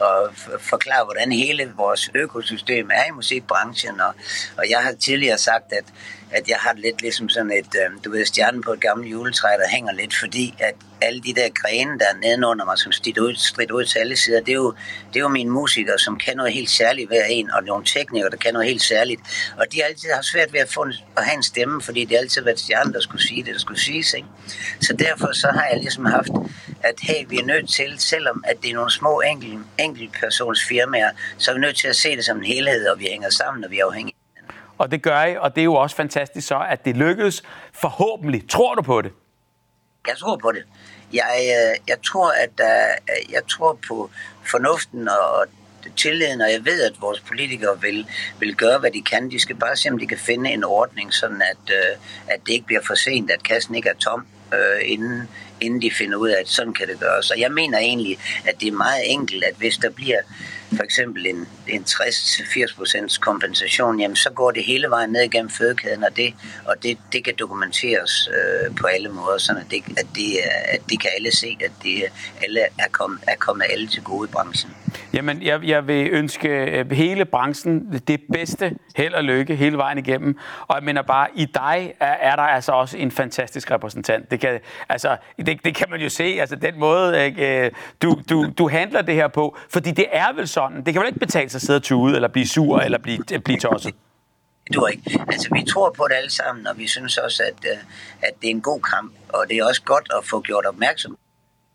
[0.07, 4.15] at forklare, hvordan hele vores økosystem er i musikbranchen, og,
[4.57, 5.85] og jeg har tidligere sagt, at
[6.33, 9.49] at jeg har lidt ligesom sådan et, øh, du ved, stjernen på et gammelt juletræ,
[9.49, 13.23] der hænger lidt, fordi at alle de der grene, der er nedenunder mig, som strider
[13.23, 14.75] ud, strider ud til alle sider, det er, jo,
[15.09, 18.31] det er jo mine musikere, som kan noget helt særligt hver en, og nogle teknikere,
[18.31, 19.21] der kan noget helt særligt.
[19.57, 22.17] Og de altid har svært ved at, få en, at have en stemme, fordi det
[22.17, 24.15] altid har været stjernen, der skulle sige det, der skulle siges.
[24.15, 24.29] Ikke?
[24.81, 26.31] Så derfor så har jeg ligesom haft,
[26.83, 31.11] at hey, vi er nødt til, selvom at det er nogle små enkelt, enkeltpersons firmaer,
[31.39, 33.65] så er vi nødt til at se det som en helhed, og vi hænger sammen,
[33.65, 34.20] og vi er afhængige
[34.81, 38.49] og det gør I, og det er jo også fantastisk så, at det lykkedes forhåbentlig.
[38.49, 39.13] Tror du på det?
[40.07, 40.63] Jeg tror på det.
[41.13, 42.85] Jeg, øh, jeg tror, at der,
[43.31, 44.11] jeg tror på
[44.51, 45.47] fornuften og
[45.97, 48.07] tilliden, og jeg ved, at vores politikere vil,
[48.39, 49.31] vil gøre, hvad de kan.
[49.31, 52.53] De skal bare se, om de kan finde en ordning, sådan at, øh, at det
[52.53, 54.27] ikke bliver for sent, at kassen ikke er tom,
[54.83, 55.29] inden,
[55.61, 57.31] inden de finder ud af, at sådan kan det gøres.
[57.31, 60.21] Og jeg mener egentlig, at det er meget enkelt, at hvis der bliver
[60.77, 66.05] for eksempel en, en 60-80% kompensation, jamen så går det hele vejen ned igennem fødekæden,
[66.05, 70.07] og det, og det, det kan dokumenteres øh, på alle måder, så at det, at,
[70.15, 72.05] det, at det kan alle se, at det
[72.43, 74.71] alle er, kom, er kommet alle til gode i branchen.
[75.15, 79.99] Jamen, jeg, jeg vil ønske øh, hele branchen det bedste held og lykke hele vejen
[79.99, 80.39] igennem.
[80.69, 84.31] Og jeg mener bare, i dig er, er der altså også en fantastisk repræsentant.
[84.31, 87.71] Det kan, altså, det, det kan man jo se, altså den måde, ikke, øh,
[88.03, 89.57] du, du, du handler det her på.
[89.69, 92.15] Fordi det er vel sådan, det kan vel ikke betale sig at sidde og tude,
[92.15, 93.95] eller blive sur, eller blive, blive tosset?
[94.75, 95.25] Du ikke.
[95.29, 97.79] Altså, vi tror på det alle sammen, og vi synes også, at, øh,
[98.23, 101.17] at det er en god kamp, og det er også godt at få gjort opmærksom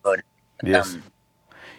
[0.04, 0.24] på det.
[0.68, 0.96] Yes.
[0.96, 1.04] Um,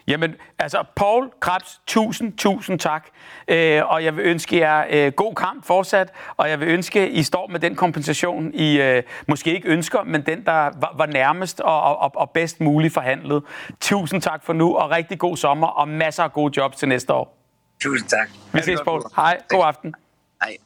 [0.07, 3.07] Jamen, altså, Paul Krabs, tusind, tusind tak.
[3.47, 7.23] Øh, og jeg vil ønske jer øh, god kamp fortsat, og jeg vil ønske, I
[7.23, 11.59] står med den kompensation, I øh, måske ikke ønsker, men den, der var, var nærmest
[11.59, 13.43] og, og, og bedst muligt forhandlet.
[13.79, 17.13] Tusind tak for nu, og rigtig god sommer, og masser af gode jobs til næste
[17.13, 17.37] år.
[17.81, 18.29] Tusind tak.
[18.53, 19.01] Vi ses, Paul.
[19.15, 19.37] Hej.
[19.49, 19.95] God aften.
[20.43, 20.57] Hej.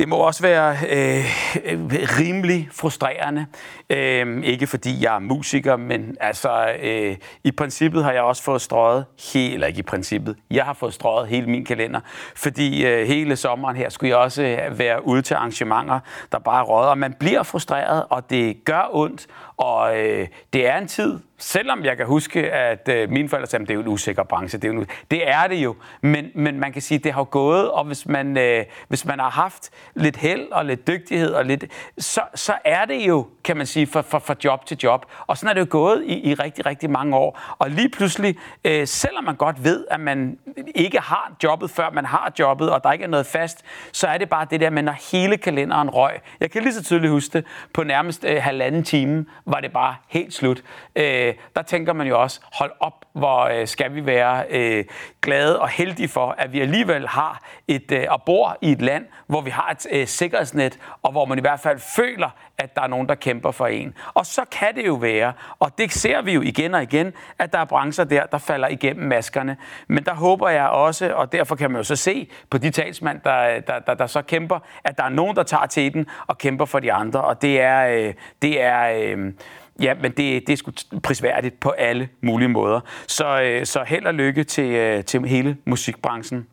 [0.00, 1.24] Det må også være øh,
[1.64, 1.80] øh
[2.18, 3.46] rimelig frustrerende.
[3.90, 8.62] Øh, ikke fordi jeg er musiker, men altså øh, i princippet har jeg også fået
[8.62, 12.00] strøget helt, eller ikke i princippet, jeg har fået strøget hele min kalender,
[12.36, 16.00] fordi øh, hele sommeren her skulle jeg også øh, være ude til arrangementer,
[16.32, 16.94] der bare råder.
[16.94, 21.96] Man bliver frustreret, og det gør ondt, og øh, det er en tid, selvom jeg
[21.96, 24.58] kan huske, at øh, mine forældre sagde, at det er jo en usikker branche.
[24.58, 27.12] Det er, jo en, det er det jo, men, men man kan sige, at det
[27.12, 31.32] har gået, og hvis man, øh, hvis man har haft lidt held og lidt dygtighed,
[31.32, 31.64] og lidt,
[31.98, 35.06] så, så er det jo, kan man sige, fra, fra, fra job til job.
[35.26, 37.40] Og sådan er det jo gået i, i rigtig, rigtig mange år.
[37.58, 40.38] Og lige pludselig, øh, selvom man godt ved, at man
[40.74, 44.18] ikke har jobbet, før man har jobbet, og der ikke er noget fast, så er
[44.18, 46.20] det bare det der med, når hele kalenderen røg.
[46.40, 49.94] Jeg kan lige så tydeligt huske det, på nærmest øh, halvanden time var det bare
[50.08, 50.62] helt slut.
[50.96, 54.84] Øh, der tænker man jo også, hold op, hvor øh, skal vi være øh,
[55.22, 59.06] glade og heldige for, at vi alligevel har et øh, og bor i et land,
[59.26, 62.82] hvor vi har et øh, sikkerhedsnet, og hvor man i hvert fald føler, at der
[62.82, 63.94] er nogen, der kæmper for en.
[64.14, 67.52] Og så kan det jo være, og det ser vi jo igen og igen, at
[67.52, 69.56] der er brancher der, der falder igennem maskerne.
[69.88, 73.20] Men der håber jeg også, og derfor kan man jo så se på de talsmænd,
[73.24, 76.38] der, der, der, der så kæmper, at der er nogen, der tager til den og
[76.38, 77.20] kæmper for de andre.
[77.20, 79.32] Og det er, øh, det er øh,
[79.80, 82.80] Ja, men det, det er sgu prisværdigt på alle mulige måder.
[83.06, 86.46] Så, øh, så held og lykke til, øh, til hele musikbranchen.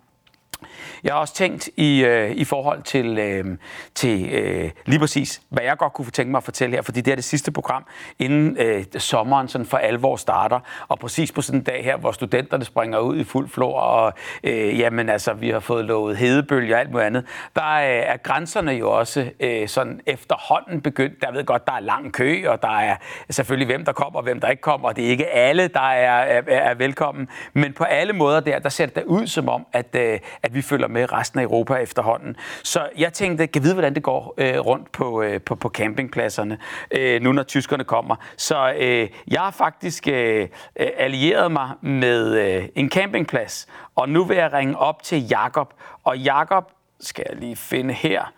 [1.03, 3.57] Jeg har også tænkt i, øh, i forhold til, øh,
[3.95, 7.11] til øh, lige præcis, hvad jeg godt kunne tænke mig at fortælle her, fordi det
[7.11, 7.85] er det sidste program,
[8.19, 12.11] inden øh, sommeren sådan for alvor starter, og præcis på sådan en dag her, hvor
[12.11, 16.75] studenterne springer ud i fuld flor, og øh, jamen altså, vi har fået lovet hedebølge
[16.75, 21.21] og alt muligt andet, der er, er grænserne jo også øh, sådan efterhånden begyndt.
[21.21, 22.95] Der ved godt, der er lang kø, og der er
[23.29, 25.89] selvfølgelig hvem der kommer, og hvem der ikke kommer, og det er ikke alle, der
[25.89, 29.65] er, er, er velkommen, men på alle måder der, der ser det ud som om,
[29.73, 32.35] at, øh, at vi følger med resten af Europa efterhånden.
[32.63, 36.57] Så jeg tænkte, kan vide, hvordan det går øh, rundt på, øh, på, på campingpladserne,
[36.91, 38.15] øh, nu når tyskerne kommer.
[38.37, 40.47] Så øh, jeg har faktisk øh,
[40.79, 45.73] øh, allieret mig med øh, en campingplads, og nu vil jeg ringe op til Jakob.
[46.03, 48.33] Og Jakob skal jeg lige finde her.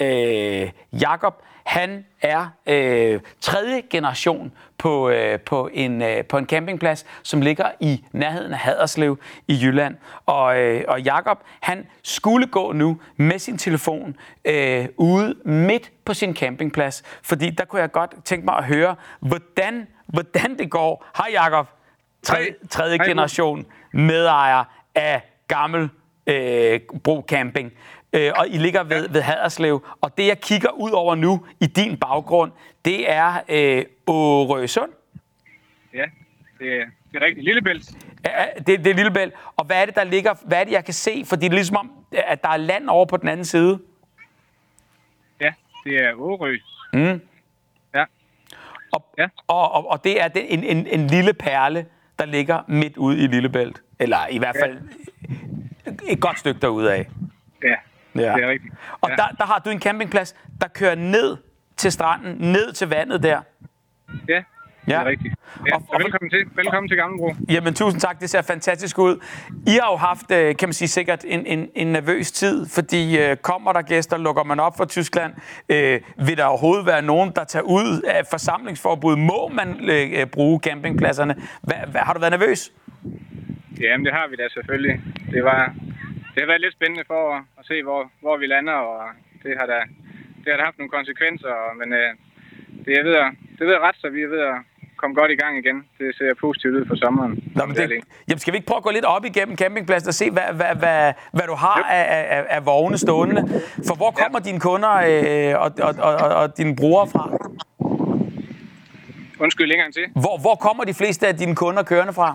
[0.00, 7.06] Øh, Jakob, han er øh, tredje generation på, øh, på, en, øh, på en campingplads,
[7.22, 9.18] som ligger i nærheden af Haderslev
[9.48, 9.96] i Jylland.
[10.26, 16.14] Og, øh, og Jakob, han skulle gå nu med sin telefon øh, ude midt på
[16.14, 21.06] sin campingplads, fordi der kunne jeg godt tænke mig at høre, hvordan, hvordan det går.
[21.16, 21.66] Hej Jakob,
[22.22, 25.88] tredje, tredje generation medejer af gammel
[26.26, 27.72] øh, Bro Camping
[28.12, 29.86] øh, og I ligger ved, ved Haderslev.
[30.00, 32.52] Og det, jeg kigger ud over nu i din baggrund,
[32.84, 34.90] det er øh, Årøsund.
[35.94, 36.04] Ja,
[36.58, 37.44] det er, det er rigtigt.
[37.44, 37.90] Lillebælt.
[38.24, 39.34] Ja, det, det er Lillebælt.
[39.56, 41.22] Og hvad er det, der ligger, hvad er det, jeg kan se?
[41.26, 43.78] Fordi det er ligesom om, at der er land over på den anden side.
[45.40, 45.52] Ja,
[45.84, 46.56] det er Årø.
[46.92, 47.20] Mm.
[47.94, 48.04] Ja.
[48.92, 49.26] Og, ja.
[49.46, 51.86] Og, og, og det er en, en, en lille perle,
[52.18, 53.82] der ligger midt ude i Lillebælt.
[53.98, 54.78] Eller i hvert fald
[55.86, 56.12] ja.
[56.12, 57.08] et godt stykke derude af.
[57.62, 57.74] Ja,
[58.14, 58.20] Ja.
[58.20, 58.74] Det er rigtigt.
[59.00, 59.16] Og ja.
[59.16, 61.36] der, der har du en campingplads, der kører ned
[61.76, 63.40] til stranden, ned til vandet der.
[64.28, 64.42] Ja,
[64.86, 65.00] det ja.
[65.00, 65.34] er rigtigt.
[65.66, 66.44] Ja, og, og, velkommen til.
[66.56, 67.34] Velkommen til Gammelbro.
[67.48, 68.20] Jamen, tusind tak.
[68.20, 69.24] Det ser fantastisk ud.
[69.66, 73.18] I har jo haft, øh, kan man sige, sikkert en, en, en nervøs tid, fordi
[73.18, 75.32] øh, kommer der gæster, lukker man op for Tyskland,
[75.68, 79.16] øh, vil der overhovedet være nogen, der tager ud af forsamlingsforbud?
[79.16, 81.34] Må man øh, bruge campingpladserne?
[81.62, 82.72] Hva, hva, har du været nervøs?
[83.80, 85.00] Jamen, det har vi da selvfølgelig.
[85.32, 85.74] Det var,
[86.40, 89.00] det har været lidt spændende for at, at se, hvor, hvor vi lander, og
[89.42, 89.78] det har da,
[90.42, 92.10] det har da haft nogle konsekvenser, men øh,
[92.84, 94.56] det, er ved at, det er ved at rette sig, vi er ved at
[95.00, 95.76] komme godt i gang igen.
[95.98, 97.32] Det ser positivt ud for sommeren.
[97.56, 97.90] Nå, men det,
[98.28, 100.74] jamen, skal vi ikke prøve at gå lidt op igennem campingpladsen og se, hvad, hvad,
[100.82, 102.04] hvad, hvad du har af,
[102.36, 103.42] af, af vogne stående?
[103.88, 104.46] For hvor kommer ja.
[104.48, 107.24] dine kunder øh, og, og, og, og, og dine brugere fra?
[109.44, 110.06] Undskyld, længere til.
[110.24, 112.28] Hvor, hvor kommer de fleste af dine kunder kørende fra?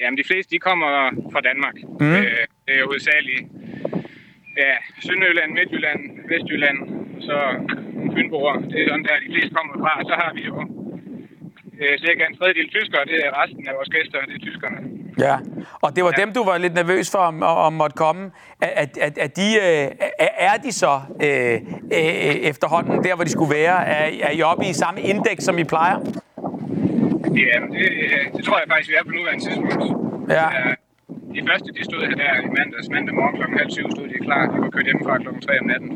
[0.00, 0.88] Jamen, de fleste de kommer
[1.32, 1.74] fra Danmark.
[2.00, 2.16] Mm.
[2.16, 3.44] Øh, er hovedsageligt
[4.62, 4.72] ja,
[5.06, 6.00] Sønderjylland, Midtjylland,
[6.30, 6.78] Vestjylland,
[7.28, 7.36] så
[8.14, 8.54] fynboer.
[8.70, 9.92] Det er sådan der, de fleste kommer fra.
[10.10, 10.56] Så har vi jo
[11.80, 14.78] øh, cirka en tredjedel tyskere, det er resten af vores gæster, det er tyskerne.
[15.26, 15.36] Ja,
[15.84, 16.22] og det var ja.
[16.22, 18.30] dem, du var lidt nervøs for, om, om måtte komme.
[18.60, 19.86] At, at, at de, øh,
[20.50, 21.54] er de så øh,
[21.98, 23.86] øh, efterhånden der, hvor de skulle være?
[23.86, 25.96] Er, er I oppe i samme indeks, som I plejer?
[27.44, 27.86] Ja, det,
[28.36, 29.74] det tror jeg faktisk, vi er på nuværende tidspunkt.
[30.30, 30.46] Ja.
[31.38, 33.58] De første, de stod her der i mandags, mandag morgen kl.
[33.58, 34.42] halv syv, stod de klar.
[34.52, 35.28] De var kørt hjemmefra kl.
[35.46, 35.90] 3 om natten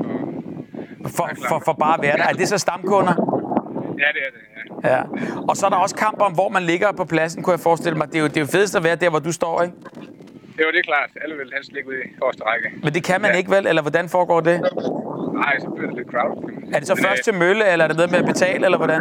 [1.02, 2.26] for, for, for, for bare at være der.
[2.32, 3.14] Er det så stamkunder?
[4.02, 4.96] Ja, det er det, ja.
[4.96, 5.02] ja.
[5.48, 7.96] Og så er der også kamp om, hvor man ligger på pladsen, kunne jeg forestille
[7.98, 8.06] mig.
[8.06, 9.74] Det er jo, det er jo fedest at være der, hvor du står, ikke?
[10.60, 11.10] Jo, det er klart.
[11.22, 12.68] Alle vil helst ligge ude i forreste række.
[12.84, 13.36] Men det kan man ja.
[13.36, 14.56] ikke vel, eller hvordan foregår det?
[15.42, 16.34] Nej, så bliver det lidt crowd.
[16.74, 18.64] Er det så Men, først øh, til mølle, eller er det noget med at betale,
[18.64, 19.00] eller hvordan?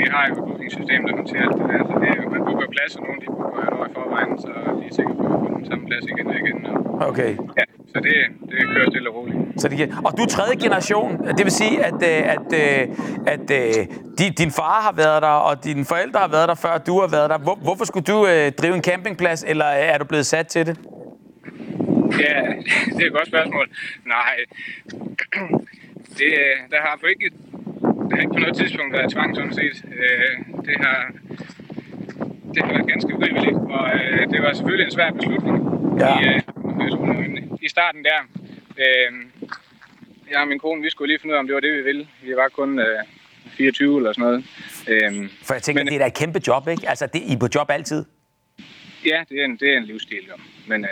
[0.00, 0.34] Vi har jo
[0.66, 2.21] et system, der håndterer alt det der, så det er
[2.62, 5.24] booker plads, og nogle de booker et år i forvejen, så de er sikre på
[5.34, 6.66] at få den samme plads igen og igen.
[6.66, 7.30] Og, Okay.
[7.60, 8.14] ja, så det,
[8.50, 9.38] det kører stille og roligt.
[9.60, 9.94] Så det.
[10.06, 12.88] Og du er tredje generation, det vil sige, at, øh, at, øh,
[13.26, 16.78] at, at din, din far har været der, og dine forældre har været der, før
[16.78, 17.38] du har været der.
[17.38, 20.76] Hvor, hvorfor skulle du øh, drive en campingplads, eller er du blevet sat til det?
[22.24, 22.38] Ja,
[22.94, 23.66] det er et godt spørgsmål.
[24.06, 24.34] Nej,
[26.18, 26.32] det,
[26.72, 27.30] der har på ikke,
[28.08, 29.84] der har ikke på noget tidspunkt været tvang, sådan set.
[29.98, 30.34] Øh,
[30.66, 30.98] Det har,
[32.54, 35.56] det har været ganske frivilligt, og øh, det var selvfølgelig en svær beslutning
[36.00, 36.20] Ja.
[36.20, 38.18] i, øh, i starten der.
[38.78, 39.12] Øh,
[40.30, 41.82] Jeg og min kone, vi skulle lige finde ud af, om det var det, vi
[41.82, 42.06] ville.
[42.22, 42.98] Vi var kun øh,
[43.56, 44.44] 24 eller sådan noget.
[44.88, 46.88] Øh, For jeg tænker, Men- det er da et kæmpe job, ikke?
[46.88, 48.04] Altså, det, I er på job altid.
[49.06, 50.34] Ja, det er en, det er en livsstil, jo.
[50.66, 50.90] Men øh,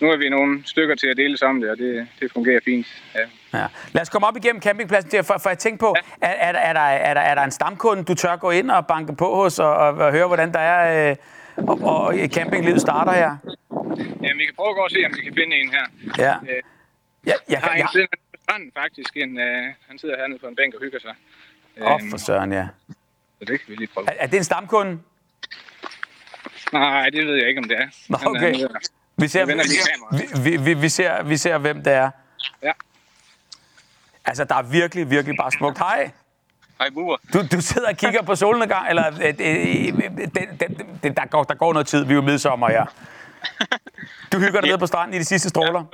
[0.00, 2.86] nu er vi nogle stykker til at deles om det, og det, det fungerer fint.
[3.14, 3.58] Ja.
[3.58, 3.66] Ja.
[3.92, 6.58] Lad os komme op igennem campingpladsen til, for, for jeg tænker på, er, er, der-
[6.58, 9.34] er, der, er, der, er der en stamkunde, du tør gå ind og banke på
[9.34, 11.16] hos, og, og, og høre, hvordan der er, øh,
[11.56, 13.36] og, og campinglivet starter her?
[14.22, 15.84] Jamen, vi kan prøve at gå og se, om vi kan finde en her.
[16.18, 16.34] Ja.
[16.54, 16.62] Øh,
[17.26, 19.16] Ja, jeg, har en siddende på stranden, faktisk.
[19.16, 21.14] En, øh, han sidder hernede på en bænk og hygger sig.
[21.82, 22.66] Åh, Øhm, for søren, ja.
[23.38, 24.06] Så det kan vi lige prøve.
[24.10, 24.98] Er, er det en stamkunde?
[26.72, 27.86] Nej, det ved jeg ikke, om det er.
[28.08, 28.52] Nå, Han er okay.
[28.52, 28.80] nede og-
[29.22, 32.10] Vi ser, vi, vi, vi, vi, ser, vi ser, hvem det er.
[32.62, 32.72] Ja.
[34.24, 35.78] Altså, der er virkelig, virkelig bare smukt.
[35.78, 36.10] Hej.
[36.78, 37.20] Hej, Bur.
[37.32, 39.34] Du, du sidder og kigger på solnedgang, eller øh, øh,
[40.34, 42.04] det, det, det, der, går, der går noget tid.
[42.04, 42.86] Vi er jo midsommer her.
[44.32, 45.84] Du hygger dig nede på stranden i de sidste stråler.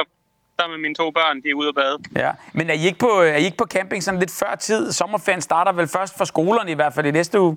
[0.61, 1.99] Sammen med mine to børn, de er ude at bade.
[2.17, 2.33] Ja.
[2.53, 4.93] Men er I, ikke på, er I ikke på camping sådan lidt før tid?
[4.93, 7.57] Sommerferien starter vel først for skolerne i hvert fald i næste uge?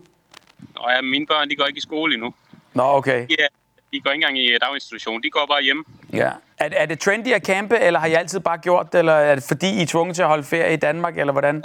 [0.76, 2.34] Og ja, mine børn, de går ikke i skole endnu.
[2.74, 3.28] Nå, okay.
[3.28, 3.48] De, er,
[3.94, 5.24] de går ikke engang i daginstitution.
[5.24, 5.86] De går bare hjem.
[6.14, 6.32] Ja.
[6.58, 9.00] Er, er det trendy at campe, eller har I altid bare gjort det?
[9.00, 11.64] Eller er det fordi, I er tvunget til at holde ferie i Danmark, eller hvordan?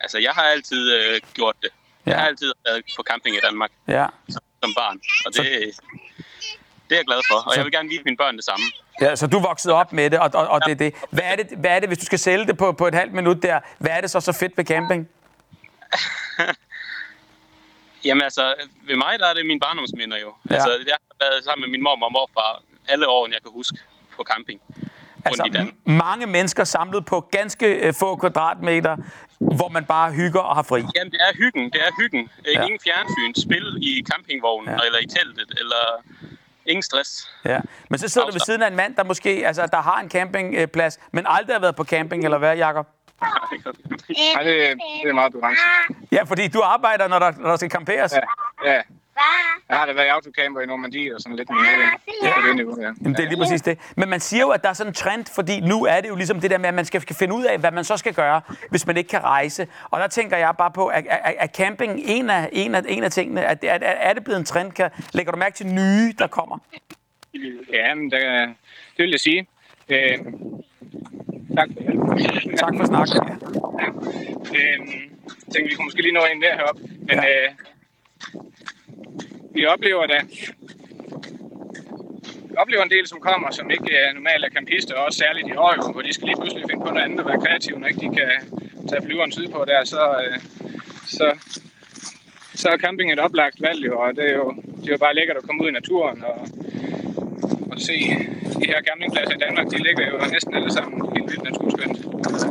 [0.00, 1.68] Altså, jeg har altid øh, gjort det.
[2.06, 2.18] Jeg Ja.
[2.18, 4.06] har altid været på camping i Danmark Ja.
[4.30, 5.00] som barn.
[5.26, 5.44] Og det,
[6.88, 7.34] det er jeg glad for.
[7.34, 8.64] Og jeg vil gerne vise mine børn det samme.
[9.00, 10.94] Ja, så du vokset op med det, og, og, og det er det.
[11.10, 13.12] Hvad er det, hvad er det, hvis du skal sælge det på, på et halvt
[13.12, 15.08] minut der, hvad er det så så fedt ved camping?
[18.04, 18.54] Jamen altså,
[18.86, 20.34] ved mig der er det mine barndomsminder jo.
[20.50, 20.54] Ja.
[20.54, 23.78] Altså, jeg har været sammen med min mormor og morfar alle årene, jeg kan huske
[24.16, 24.60] på camping.
[24.76, 25.74] I Altså, Danmark.
[25.84, 28.96] mange mennesker samlet på ganske øh, få kvadratmeter,
[29.38, 30.78] hvor man bare hygger og har fri.
[30.96, 31.64] Jamen, det er hyggen.
[31.70, 32.30] Det er hyggen.
[32.46, 32.50] Ja.
[32.60, 32.64] Ja.
[32.64, 33.42] Ingen fjernsyn.
[33.46, 34.84] Spil i campingvognen, Ja.
[34.86, 35.84] eller i teltet, eller
[36.66, 37.28] ingen stress.
[37.44, 37.60] Ja.
[37.90, 40.10] Men så sidder du ved siden af en mand, der måske altså, der har en
[40.10, 42.86] campingplads, men aldrig har været på camping, eller hvad, Jacob?
[43.20, 45.64] Nej, det, det er meget begrænset.
[46.12, 48.12] Ja, fordi du arbejder, når der, når der skal camperes.
[48.64, 48.70] Ja.
[48.70, 48.82] ja.
[49.68, 51.90] Jeg har da været i autocamper i Normandiet og sådan lidt mere
[52.22, 52.40] ja.
[52.40, 52.86] på det niveau, ja.
[53.00, 53.78] Jamen, det er lige præcis det.
[53.96, 56.14] Men man siger jo, at der er sådan en trend, fordi nu er det jo
[56.14, 58.14] ligesom det der med, at man skal skal finde ud af, hvad man så skal
[58.14, 59.68] gøre, hvis man ikke kan rejse.
[59.84, 63.04] Og der tænker jeg bare på, at, at, at camping en af, en af, en
[63.04, 64.72] af tingene, at, at, at er det blevet en trend?
[64.72, 66.58] Kan, lægger du mærke til nye, der kommer?
[67.72, 68.46] Ja, men der,
[68.96, 69.46] det vil jeg sige.
[69.88, 70.18] Øh,
[71.58, 72.56] tak for hjælpen.
[72.56, 73.16] Tak for snakken.
[73.82, 73.88] Ja.
[74.58, 74.78] Øh,
[75.46, 76.82] jeg tænkte, vi kunne måske lige nå en mere heroppe.
[77.08, 77.28] Men Ja.
[77.30, 77.48] øh,
[79.54, 80.18] vi oplever da
[82.50, 85.50] vi oplever en del, som kommer, som ikke er normale campister, og også særligt i
[85.50, 88.00] jo, hvor de skal lige pludselig finde på noget andet og være kreative, når ikke
[88.00, 88.30] de kan
[88.88, 90.38] tage flyveren sydpå der, så, øh,
[91.06, 91.26] så,
[92.54, 95.14] så er camping et oplagt valg, jo, og det er jo, det er jo bare
[95.14, 96.48] lækkert at komme ud i naturen og,
[97.80, 97.96] og se
[98.60, 101.96] de her campingpladser i Danmark, de ligger jo næsten alle sammen helt vildt naturskønt.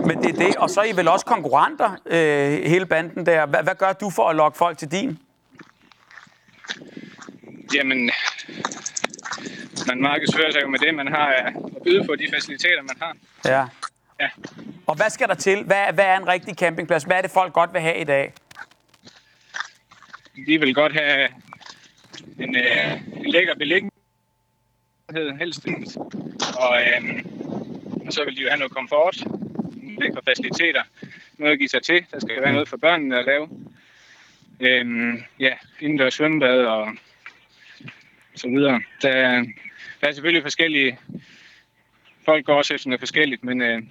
[0.08, 3.46] Men det er det, og så er I vel også konkurrenter, øh, hele banden der.
[3.46, 5.20] Hvad, hvad gør du for at lokke folk til din?
[7.76, 8.12] Jamen,
[9.88, 13.14] man markedsfører sig jo med det, man har at byde på, de faciliteter, man har.
[13.46, 13.66] Ja.
[14.20, 14.30] Ja.
[14.88, 15.64] Og hvad skal der til?
[15.64, 17.04] Hvad, hvad er en rigtig campingplads?
[17.04, 18.34] Hvad er det, folk godt vil have i dag?
[20.46, 21.28] Vi vil godt have
[22.40, 23.99] en, øh, en lækker beliggenhed,
[25.40, 25.68] helst.
[26.58, 27.24] Og, øh,
[28.06, 29.18] og så vil de jo have noget komfort,
[30.02, 30.84] lækre faciliteter,
[31.38, 32.06] noget at give sig til.
[32.12, 33.50] Der skal være noget for børnene at lave.
[34.60, 36.88] Øh, ja, indendørs svømmebad og
[38.36, 38.82] så videre.
[39.02, 39.12] Der,
[40.02, 41.00] der er selvfølgelig forskellige...
[42.26, 43.82] Folk går også efter noget forskelligt, men, øh,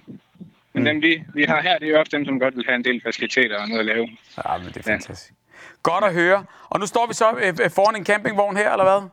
[0.73, 2.75] men dem vi, vi har her, det er jo også dem, som godt vil have
[2.75, 4.09] en del faciliteter og noget at lave.
[4.37, 5.33] Ja, men det er fantastisk.
[5.83, 6.45] Godt at høre.
[6.69, 9.09] Og nu står vi så øh, øh, foran en campingvogn her, eller hvad?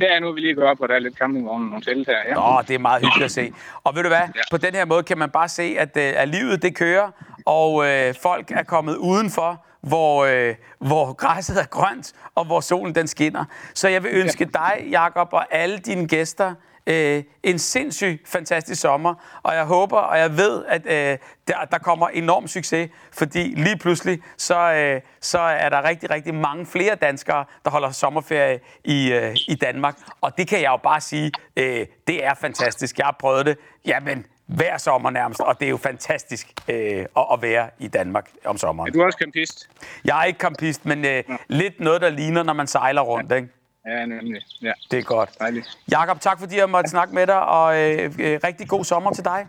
[0.00, 2.18] Ja, nu vi lige op, hvor der er lidt campingvogne og nogle telt her.
[2.28, 2.34] Ja.
[2.34, 3.52] Nå, det er meget hyggeligt at se.
[3.84, 4.18] Og ved du hvad?
[4.18, 4.40] Ja.
[4.50, 7.10] På den her måde kan man bare se, at, øh, at livet det kører,
[7.46, 12.94] og øh, folk er kommet udenfor, hvor, øh, hvor græsset er grønt, og hvor solen
[12.94, 13.44] den skinner.
[13.74, 16.54] Så jeg vil ønske dig, Jakob, og alle dine gæster
[16.88, 21.18] øh, en sindssyg fantastisk sommer, og jeg håber, og jeg ved, at øh,
[21.48, 26.34] der, der kommer enorm succes, fordi lige pludselig, så, øh, så er der rigtig, rigtig
[26.34, 29.96] mange flere danskere, der holder sommerferie i, øh, i Danmark.
[30.20, 32.98] Og det kan jeg jo bare sige, øh, det er fantastisk.
[32.98, 33.58] Jeg har prøvet det.
[33.86, 38.30] Jamen, hver sommer nærmest, og det er jo fantastisk øh, at, at være i Danmark
[38.44, 38.88] om sommeren.
[38.88, 39.68] Er du også campist?
[40.04, 43.48] Jeg er ikke campist, men øh, lidt noget, der ligner, når man sejler rundt, ikke?
[43.86, 44.42] Ja, nemlig.
[44.62, 44.72] Ja.
[44.90, 45.30] Det er godt.
[45.38, 45.78] Dejligt.
[45.90, 49.24] Jakob, tak fordi jeg måtte snakke med dig, og øh, øh, rigtig god sommer til
[49.24, 49.46] dig.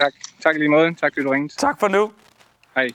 [0.00, 0.12] Tak.
[0.42, 0.94] Tak lige måde.
[0.94, 1.54] Tak fordi du ringede.
[1.54, 2.12] Tak for nu.
[2.74, 2.88] Hej.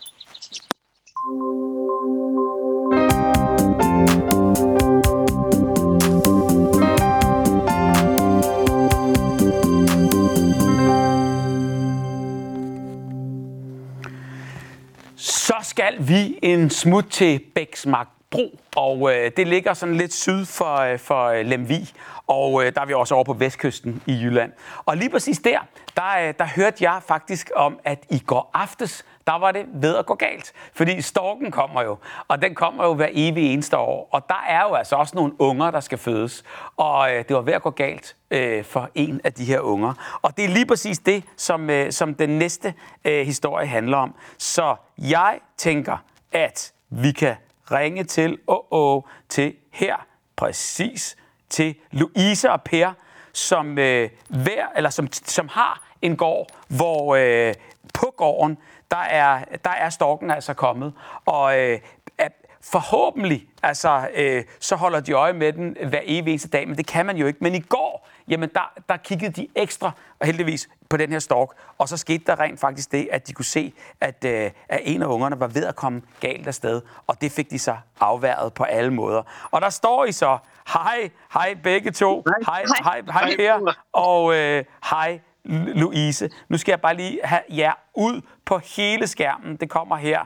[15.18, 20.46] Så skal vi en smut til Bæksmark Bro, og øh, det ligger sådan lidt syd
[20.46, 21.94] for, øh, for øh, Lemvi,
[22.28, 24.52] og øh, der er vi også over på vestkysten i Jylland.
[24.86, 25.60] Og lige præcis der,
[25.96, 29.96] der, øh, der hørte jeg faktisk om, at i går aftes, der var det ved
[29.96, 30.54] at gå galt.
[30.74, 34.10] Fordi storken kommer jo, og den kommer jo hver evig eneste år.
[34.12, 36.44] Og der er jo altså også nogle unger, der skal fødes.
[36.78, 40.20] Og øh, det var ved at gå galt øh, for en af de her unger.
[40.22, 42.74] Og det er lige præcis det, som, øh, som den næste
[43.06, 44.16] øh, historie handler om.
[44.38, 45.98] Så jeg tænker,
[46.32, 47.36] at vi kan
[47.72, 49.96] ringe til, åh, oh, oh, til her,
[50.36, 51.18] præcis,
[51.50, 52.94] til Louise og Per,
[53.34, 57.54] som, øh, hver, eller som, som har en gård, hvor øh,
[57.94, 58.58] på gården,
[58.92, 60.94] der er, der er storken altså kommet.
[61.26, 61.80] Og øh,
[62.18, 66.78] at forhåbentlig altså, øh, så holder de øje med den hver evig eneste dag, men
[66.78, 67.40] det kan man jo ikke.
[67.42, 71.50] Men i går, jamen der, der kiggede de ekstra, og heldigvis, på den her stork,
[71.78, 75.02] og så skete der rent faktisk det, at de kunne se, at, øh, at en
[75.02, 78.64] af ungerne var ved at komme galt afsted, og det fik de så afværet på
[78.64, 79.24] alle måder.
[79.52, 80.38] Og der står I så,
[80.74, 86.30] hej, hej begge to, hej, hej, hej, hej Per, og øh, hej Louise.
[86.50, 89.56] Nu skal jeg bare lige have jer ud på hele skærmen.
[89.56, 90.20] Det kommer her.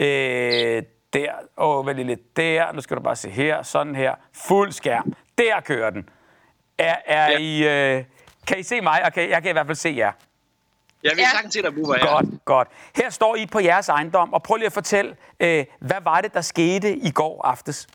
[0.00, 0.82] Øh,
[1.12, 1.32] der.
[1.56, 2.72] Åh, oh, lidt der.
[2.72, 3.62] Nu skal du bare se her.
[3.62, 4.14] Sådan her.
[4.32, 5.12] Fuld skærm.
[5.38, 6.08] Der kører den.
[6.78, 7.38] Er, er ja.
[7.38, 8.04] I, øh,
[8.46, 9.02] kan I se mig?
[9.06, 10.12] Okay, jeg kan i hvert fald se jer.
[11.04, 11.72] Ja, vi kan sagtens se dig.
[11.76, 12.06] Ja.
[12.06, 12.68] Godt, godt.
[12.96, 16.34] Her står I på jeres ejendom, og prøv lige at fortælle, øh, hvad var det,
[16.34, 17.88] der skete i går aftes?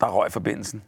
[0.00, 0.84] Der røg forbindelsen.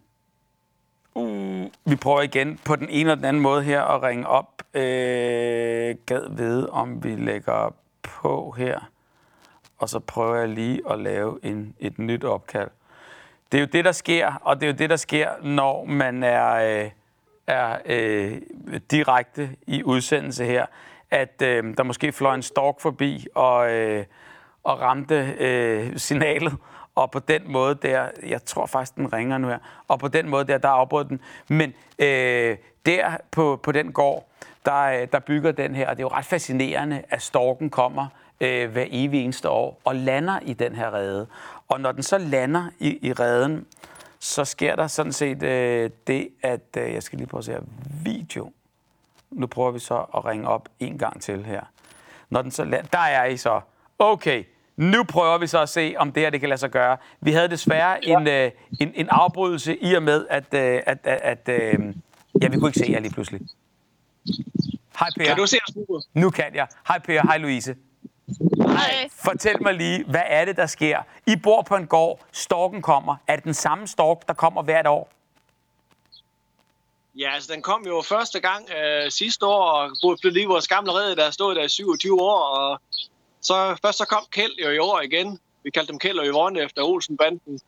[1.15, 4.63] Uh, vi prøver igen på den ene eller den anden måde her at ringe op.
[4.75, 8.81] Øh, gad ved, om vi lægger på her.
[9.79, 12.71] Og så prøver jeg lige at lave en, et nyt opkald.
[13.53, 16.23] Det er jo det, der sker, og det er jo det, der sker, når man
[16.23, 16.91] er, øh,
[17.47, 18.41] er øh,
[18.91, 20.67] direkte i udsendelse her.
[21.11, 24.05] At øh, der måske fløj en stork forbi og, øh,
[24.65, 26.57] og ramte øh, signalet,
[26.95, 30.29] og på den måde der, jeg tror faktisk, den ringer nu her, og på den
[30.29, 31.21] måde der, der afbrød den.
[31.49, 34.29] Men øh, der på, på den gård,
[34.65, 38.07] der, øh, der bygger den her, og det er jo ret fascinerende, at storken kommer
[38.41, 41.27] øh, hver evig eneste år og lander i den her rede.
[41.69, 43.67] Og når den så lander i, i reden,
[44.19, 47.53] så sker der sådan set øh, det, at øh, jeg skal lige prøve at se
[47.53, 47.61] her,
[48.05, 48.53] video.
[49.31, 51.61] Nu prøver vi så at ringe op en gang til her.
[52.31, 53.61] Når den så lander, der er I så.
[53.99, 54.45] Okay,
[54.77, 56.97] nu prøver vi så at se, om det her det kan lade sig gøre.
[57.21, 61.47] Vi havde desværre en, øh, en, en afbrydelse i og med, at, øh, at, at,
[61.47, 61.95] at øh,
[62.43, 63.41] ja, vi kunne ikke se jer lige pludselig.
[64.99, 65.25] Hej Per.
[65.25, 66.67] Kan du se os, Nu kan jeg.
[66.89, 67.77] Hej Per, hej Louise.
[68.67, 69.09] Hej.
[69.25, 70.99] Fortæl mig lige, hvad er det, der sker?
[71.27, 73.17] I bor på en gård, storken kommer.
[73.27, 75.13] Er det den samme stork, der kommer hvert år?
[77.19, 80.93] Ja, altså den kom jo første gang øh, sidste år, og blev lige vores gamle
[80.93, 82.81] rede, der stod der i 27 år, og
[83.41, 85.41] så først så kom Kjeld jo i år igen.
[85.65, 87.61] Vi kaldte dem Kjeld og Yvonne efter Olsenbanden.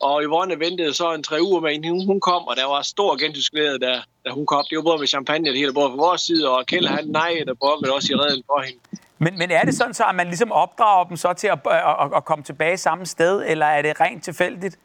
[0.00, 3.16] Og Yvonne ventede så en tre uger med en, hun kom, og der var stor
[3.16, 4.64] gentysklæde, da, da hun kom.
[4.70, 7.42] Det var både med champagne, det hele, både fra vores side, og Kjeld han nej,
[7.46, 8.80] der brokkede også i redden for hende.
[9.18, 12.16] Men, men er det sådan så, at man ligesom opdrager dem så til at, at,
[12.16, 14.78] at komme tilbage samme sted, eller er det rent tilfældigt?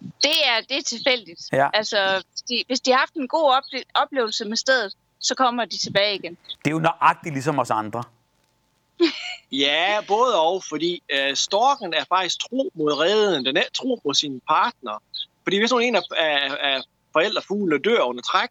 [0.00, 1.40] Det er, det er tilfældigt.
[1.52, 1.68] Ja.
[1.74, 5.78] Altså, de, hvis de har haft en god ople- oplevelse med stedet, så kommer de
[5.78, 6.36] tilbage igen.
[6.64, 8.02] Det er jo nøjagtigt ligesom os andre.
[9.52, 13.44] Ja, både og, fordi øh, storken er faktisk tro mod redden.
[13.44, 15.02] Den er tro mod sin partner.
[15.42, 16.82] Fordi hvis nogen en af, af, af
[17.12, 18.50] forældrefuglene dør under træk,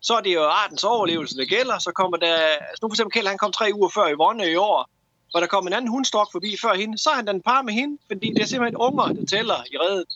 [0.00, 1.78] så er det jo artens overlevelse, der gælder.
[1.78, 4.50] Så kommer der, altså nu for eksempel Kjeld, han kom tre uger før i Vonne
[4.50, 4.88] i år,
[5.34, 7.72] og der kom en anden hundstork forbi før hende, så er han den par med
[7.72, 10.06] hende, fordi det er simpelthen unger, der tæller i reddet.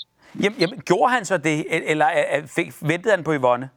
[0.42, 3.70] Jamen, jamen gjorde han så det, eller øh, fik, ventede han på Yvonne?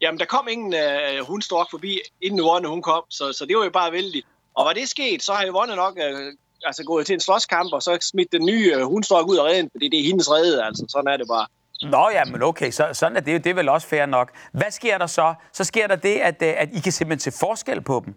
[0.00, 3.64] Jamen, der kom ingen uh, hundstork forbi, inden Yvonne hun kom, så, så det var
[3.64, 4.26] jo bare vældigt.
[4.54, 6.32] Og var det sket, så har Yvonne nok uh,
[6.64, 9.70] altså gået til en slåskamp, og så smidt den nye uh, hundstork ud af redden,
[9.72, 11.46] fordi det er hendes redde, altså sådan er det bare.
[11.82, 13.38] Nå ja, men okay, så, sådan er det jo.
[13.38, 14.32] Det er vel også fair nok.
[14.52, 15.34] Hvad sker der så?
[15.52, 18.14] Så sker der det, at, øh, at I kan simpelthen se forskel på dem.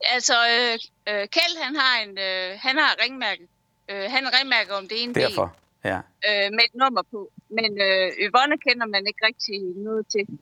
[0.00, 3.48] Altså, øh, øh, Kjeld, han har, en, øh, han har ringmærke.
[3.88, 5.54] Øh, han har ringmærke om det ene Derfor,
[5.84, 5.96] ja.
[5.96, 7.30] øh, med et nummer på.
[7.48, 10.38] Men øh, Yvonne kender man ikke rigtig noget til.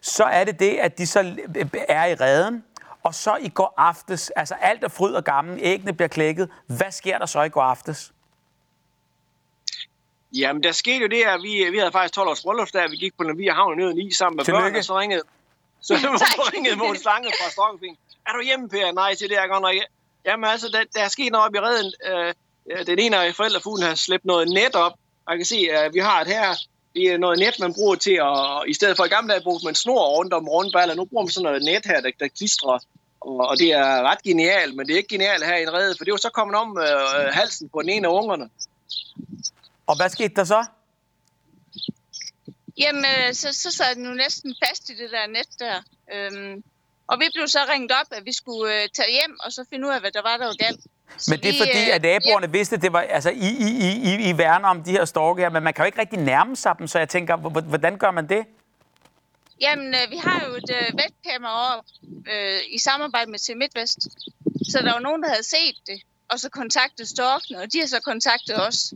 [0.00, 1.18] Så er det det, at de så
[1.88, 2.64] er i redden,
[3.02, 6.50] og så i går aftes, altså alt er fryd og gammel, æggene bliver klækket.
[6.66, 8.12] Hvad sker der så i går aftes?
[10.32, 13.16] Jamen, der skete jo det, at vi, vi havde faktisk 12 års bryllupsdag, vi gik
[13.16, 14.64] på Lavia Havn ned i sammen med Tillykke.
[14.64, 15.22] børn, og så ringede,
[15.80, 15.94] så
[16.54, 17.98] ringede Måns Lange fra Stokkefing.
[18.26, 18.92] Er du hjemme, Per?
[18.92, 19.74] Nej, til det er jeg godt nok.
[20.24, 21.92] Jamen altså, der, der er sket noget op i redden.
[22.08, 22.34] Øh,
[22.70, 24.92] øh, den ene af forældrefuglen har slæbt noget net op.
[25.26, 26.54] Og jeg kan se, at vi har et her.
[26.94, 28.62] Det er noget net, man bruger til at...
[28.66, 30.94] I stedet for i gamle dage brugte man snor rundt om rundballer.
[30.94, 32.78] Nu bruger man sådan noget net her, der, der klistrer.
[33.20, 35.94] Og, og det er ret genialt, men det er ikke genialt her i en redde,
[35.98, 38.50] for det var så kommet om øh, halsen på den ene af ungerne.
[39.88, 40.60] Og hvad skete der så?
[42.78, 45.76] Jamen, øh, så, så sad den jo næsten fast i det der net der.
[46.14, 46.62] Øhm,
[47.06, 49.88] og vi blev så ringet op, at vi skulle øh, tage hjem, og så finde
[49.88, 50.80] ud af, hvad der var, der var galt.
[51.16, 52.50] Så Men det er vi, fordi, øh, at naboerne ja.
[52.50, 55.42] vidste, at det var, altså, I, I, I, I, I værner om de her storke
[55.42, 57.36] her, men man kan jo ikke rigtig nærme sig dem, så jeg tænker,
[57.72, 58.44] hvordan gør man det?
[59.60, 61.84] Jamen, øh, vi har jo et øh, webkamera op
[62.32, 64.00] øh, i samarbejde med Til MidtVest.
[64.70, 67.86] Så der var nogen, der havde set det, og så kontaktet storkene, og de har
[67.86, 68.92] så kontaktet os.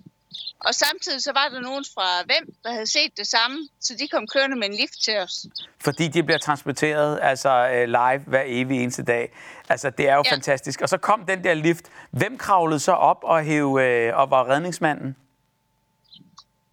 [0.65, 4.09] Og samtidig så var der nogen fra Hvem, der havde set det samme, så de
[4.09, 5.47] kom kørende med en lift til os.
[5.81, 9.33] Fordi de bliver transporteret altså, øh, live hver evig eneste dag.
[9.69, 10.33] Altså, det er jo ja.
[10.33, 10.81] Fantastisk.
[10.81, 11.85] Og så kom den der lift.
[12.11, 15.17] Hvem kravlede så op og, hæv, øh, og var redningsmanden?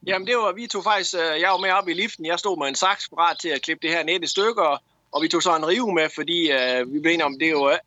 [0.07, 2.57] Jamen, det var, vi tog faktisk, øh, jeg var med op i liften, jeg stod
[2.57, 4.81] med en saks parat til at klippe det her net i stykker,
[5.11, 7.51] og vi tog så en rive med, fordi øh, vi blev enige om, det er
[7.51, 7.77] jo, øh,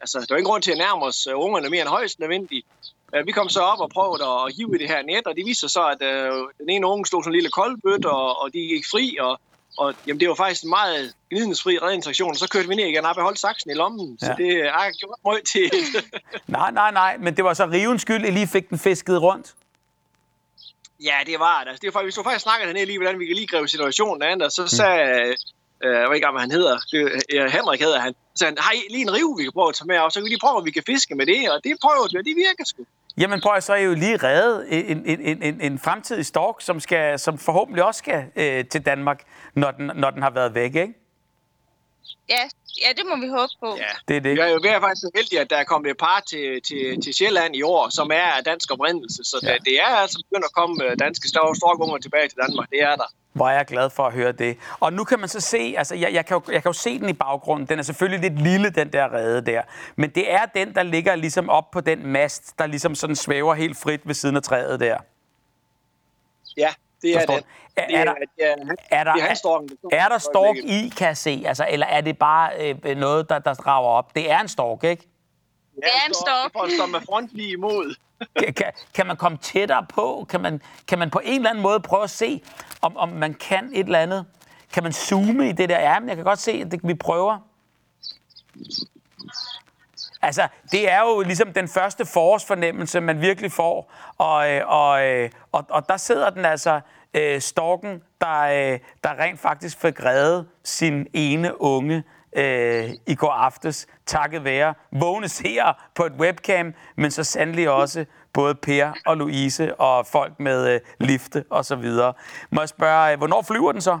[0.00, 2.66] altså, der var ingen grund til at nærme os øh, ungerne mere end højst nødvendigt.
[3.16, 5.46] Øh, vi kom så op og prøvede at hive i det her net, og det
[5.46, 8.52] viste sig så, at øh, den ene unge stod sådan en lille koldbøt, og, og
[8.52, 9.40] de gik fri, og,
[9.78, 13.04] og jamen, det var faktisk en meget gnidningsfri redningsaktion, og så kørte vi ned igen
[13.04, 14.26] op og holdt saksen i lommen, ja.
[14.26, 14.44] så Ja.
[14.44, 15.70] det har gjort meget til
[16.58, 19.54] Nej, nej, nej, men det var så rivens skyld, I lige fik den fisket rundt.
[21.04, 21.68] Ja, det var det.
[21.68, 23.46] Altså, det var faktisk, vi stod faktisk og snakkede hernede lige, hvordan vi kan lige
[23.46, 25.00] gribe situationen an, og så sagde,
[25.84, 27.00] øh, jeg ved ikke, hvad han hedder, det,
[27.34, 29.74] øh, Henrik hedder han, så han, har I lige en rive, vi kan prøve at
[29.74, 31.58] tage med, og så kan vi lige prøve, om vi kan fiske med det, og
[31.64, 32.82] det prøvede vi, og det virker sgu.
[33.18, 36.26] Jamen prøv at så er I jo lige reddet en, en, en, en, en fremtidig
[36.26, 39.22] stork, som, skal, som forhåbentlig også skal øh, til Danmark,
[39.54, 40.94] når den, når den har været væk, ikke?
[42.28, 42.42] Ja,
[42.82, 43.76] ja det må vi håbe på.
[43.76, 43.92] Ja.
[44.08, 44.34] Det er det.
[44.36, 46.60] Vi er jo ved at faktisk så heldige, at der er kommet et par til,
[46.68, 49.48] til, til Sjælland i år, som er af dansk oprindelse, så Ja.
[49.48, 49.54] ja.
[49.54, 52.96] det, det er altså begyndt at komme øh, danske storkunger tilbage til Danmark, det er
[52.96, 53.08] der.
[53.36, 54.56] Hvor er jeg glad for at høre det.
[54.80, 56.98] Og nu kan man så se, altså jeg, jeg, kan jo, jeg kan jo se
[56.98, 57.66] den i baggrunden.
[57.68, 59.62] Den er selvfølgelig lidt lille, den der rede der.
[59.96, 63.54] Men det er den, der ligger ligesom op på den mast, der ligesom sådan svæver
[63.54, 64.96] helt frit ved siden af træet der.
[66.56, 66.68] Ja,
[67.02, 67.44] det er Forstår det.
[67.44, 67.48] du?
[67.76, 68.14] Er- er der-
[68.90, 69.34] Er der, er
[69.92, 71.42] er der stork i, kan jeg se?
[71.46, 72.50] Altså, eller er det bare
[72.84, 74.14] øh, noget, der, der drager op?
[74.14, 75.08] Det er en stork, ikke?
[75.76, 76.52] Det er en stork.
[76.52, 77.94] For at stå med front lige imod.
[78.38, 80.26] Kan, kan, kan man komme tættere på?
[80.28, 82.42] Kan man, kan man på en eller anden måde prøve at se,
[82.82, 84.26] om, om man kan et eller andet?
[84.72, 85.80] Kan man zoome i det der?
[85.80, 87.38] Ja, men jeg kan godt se, at det, vi prøver.
[90.22, 93.92] Altså, det er jo ligesom den første forårsfornemmelse, man virkelig får.
[94.18, 96.80] Og, øh, og, øh, og, og der sidder den altså,
[97.14, 102.04] øh, storken, der, øh, der rent faktisk fik reddet sin ene unge
[102.36, 108.04] øh, i går aftes, takket være vågne seere på et webcam, men så sandelig også
[108.32, 112.12] både Per og Louise og folk med øh, lifte og så videre.
[112.50, 113.98] Må jeg spørge, øh, hvornår flyver den så?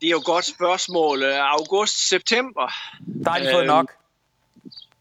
[0.00, 1.22] Det er jo et godt spørgsmål.
[1.22, 2.72] Øh, August, september.
[3.24, 3.92] Der har de fået Øh, nok.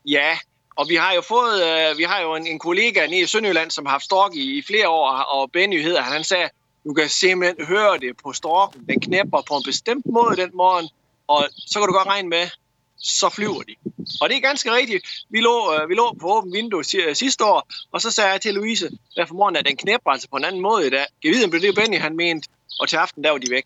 [0.06, 0.38] Ja,
[0.76, 3.72] og vi har jo fået, øh, vi har jo en, en kollega nede i Sønderjylland,
[3.72, 6.50] som har haft stork i, i flere år, og Benny hedder han, han sagde,
[6.86, 8.86] du kan simpelthen høre det på storken.
[8.90, 10.90] Den knæpper på en bestemt måde den morgen,
[11.28, 12.48] og så kan du godt regne med,
[12.98, 13.76] så flyver de.
[14.22, 15.08] Og det er ganske rigtigt.
[15.30, 18.42] Vi lå, øh, vi lå på åbent vindue si- sidste år, og så sagde jeg
[18.42, 21.06] til Louise, der for morgen, at den knæpper altså på en anden måde i dag.
[21.24, 23.52] Jeg ved, om det er det, Benny han mente, og til aften, der var de
[23.52, 23.66] væk.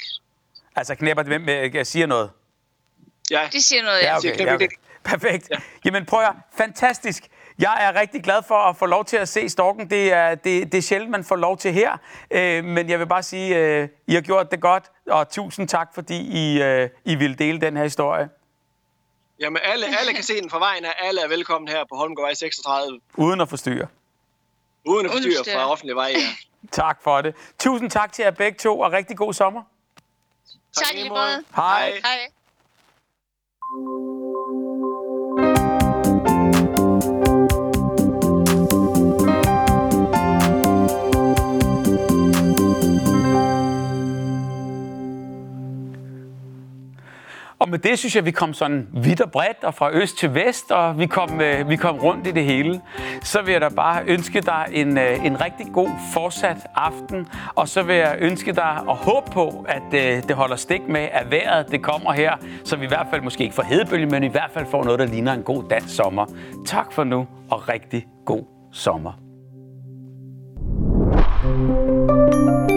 [0.75, 2.29] Altså knæpper det, hvem øh, jeg siger noget?
[3.31, 4.05] Ja, De siger noget, ja.
[4.11, 4.45] Ja, okay.
[4.45, 4.67] Ja, okay.
[5.03, 5.47] Perfekt.
[5.51, 5.57] Ja.
[5.85, 6.33] Jamen prøv at.
[6.57, 7.23] Fantastisk.
[7.59, 9.89] Jeg er rigtig glad for at få lov til at se storken.
[9.89, 11.97] Det er, det, det er sjældent, man får lov til her.
[12.31, 15.93] Øh, men jeg vil bare sige, øh, I har gjort det godt, og tusind tak,
[15.93, 18.29] fordi I, øh, I ville dele den her historie.
[19.39, 20.93] Jamen, alle, alle kan se den fra vejen af.
[20.99, 22.99] Alle er velkommen her på Holmgårdvej 36.
[23.15, 23.87] Uden at forstyrre.
[24.85, 25.55] Uden at forstyrre forstyrre.
[25.55, 26.19] fra offentlig vej, ja.
[26.71, 27.35] Tak for det.
[27.59, 29.61] Tusind tak til jer begge to, og rigtig god sommer.
[30.73, 31.43] Tak i lige måde.
[31.55, 31.91] Hej.
[31.91, 32.31] Hej.
[47.59, 50.33] Og med det synes jeg, vi kom sådan vidt og bredt og fra øst til
[50.33, 52.81] vest, og vi kom, øh, vi kom rundt i det hele.
[53.23, 57.67] Så vil jeg da bare ønske dig en, øh, en rigtig god fortsat aften, og
[57.67, 61.31] så vil jeg ønske dig og håbe på, at øh, det holder stik med, at
[61.31, 62.33] vejret det kommer her,
[62.63, 64.99] så vi i hvert fald måske ikke får hedebølge, men i hvert fald får noget,
[64.99, 66.25] der ligner en god dansk sommer.
[66.65, 69.11] Tak for nu, og rigtig god sommer.
[71.45, 72.74] thank you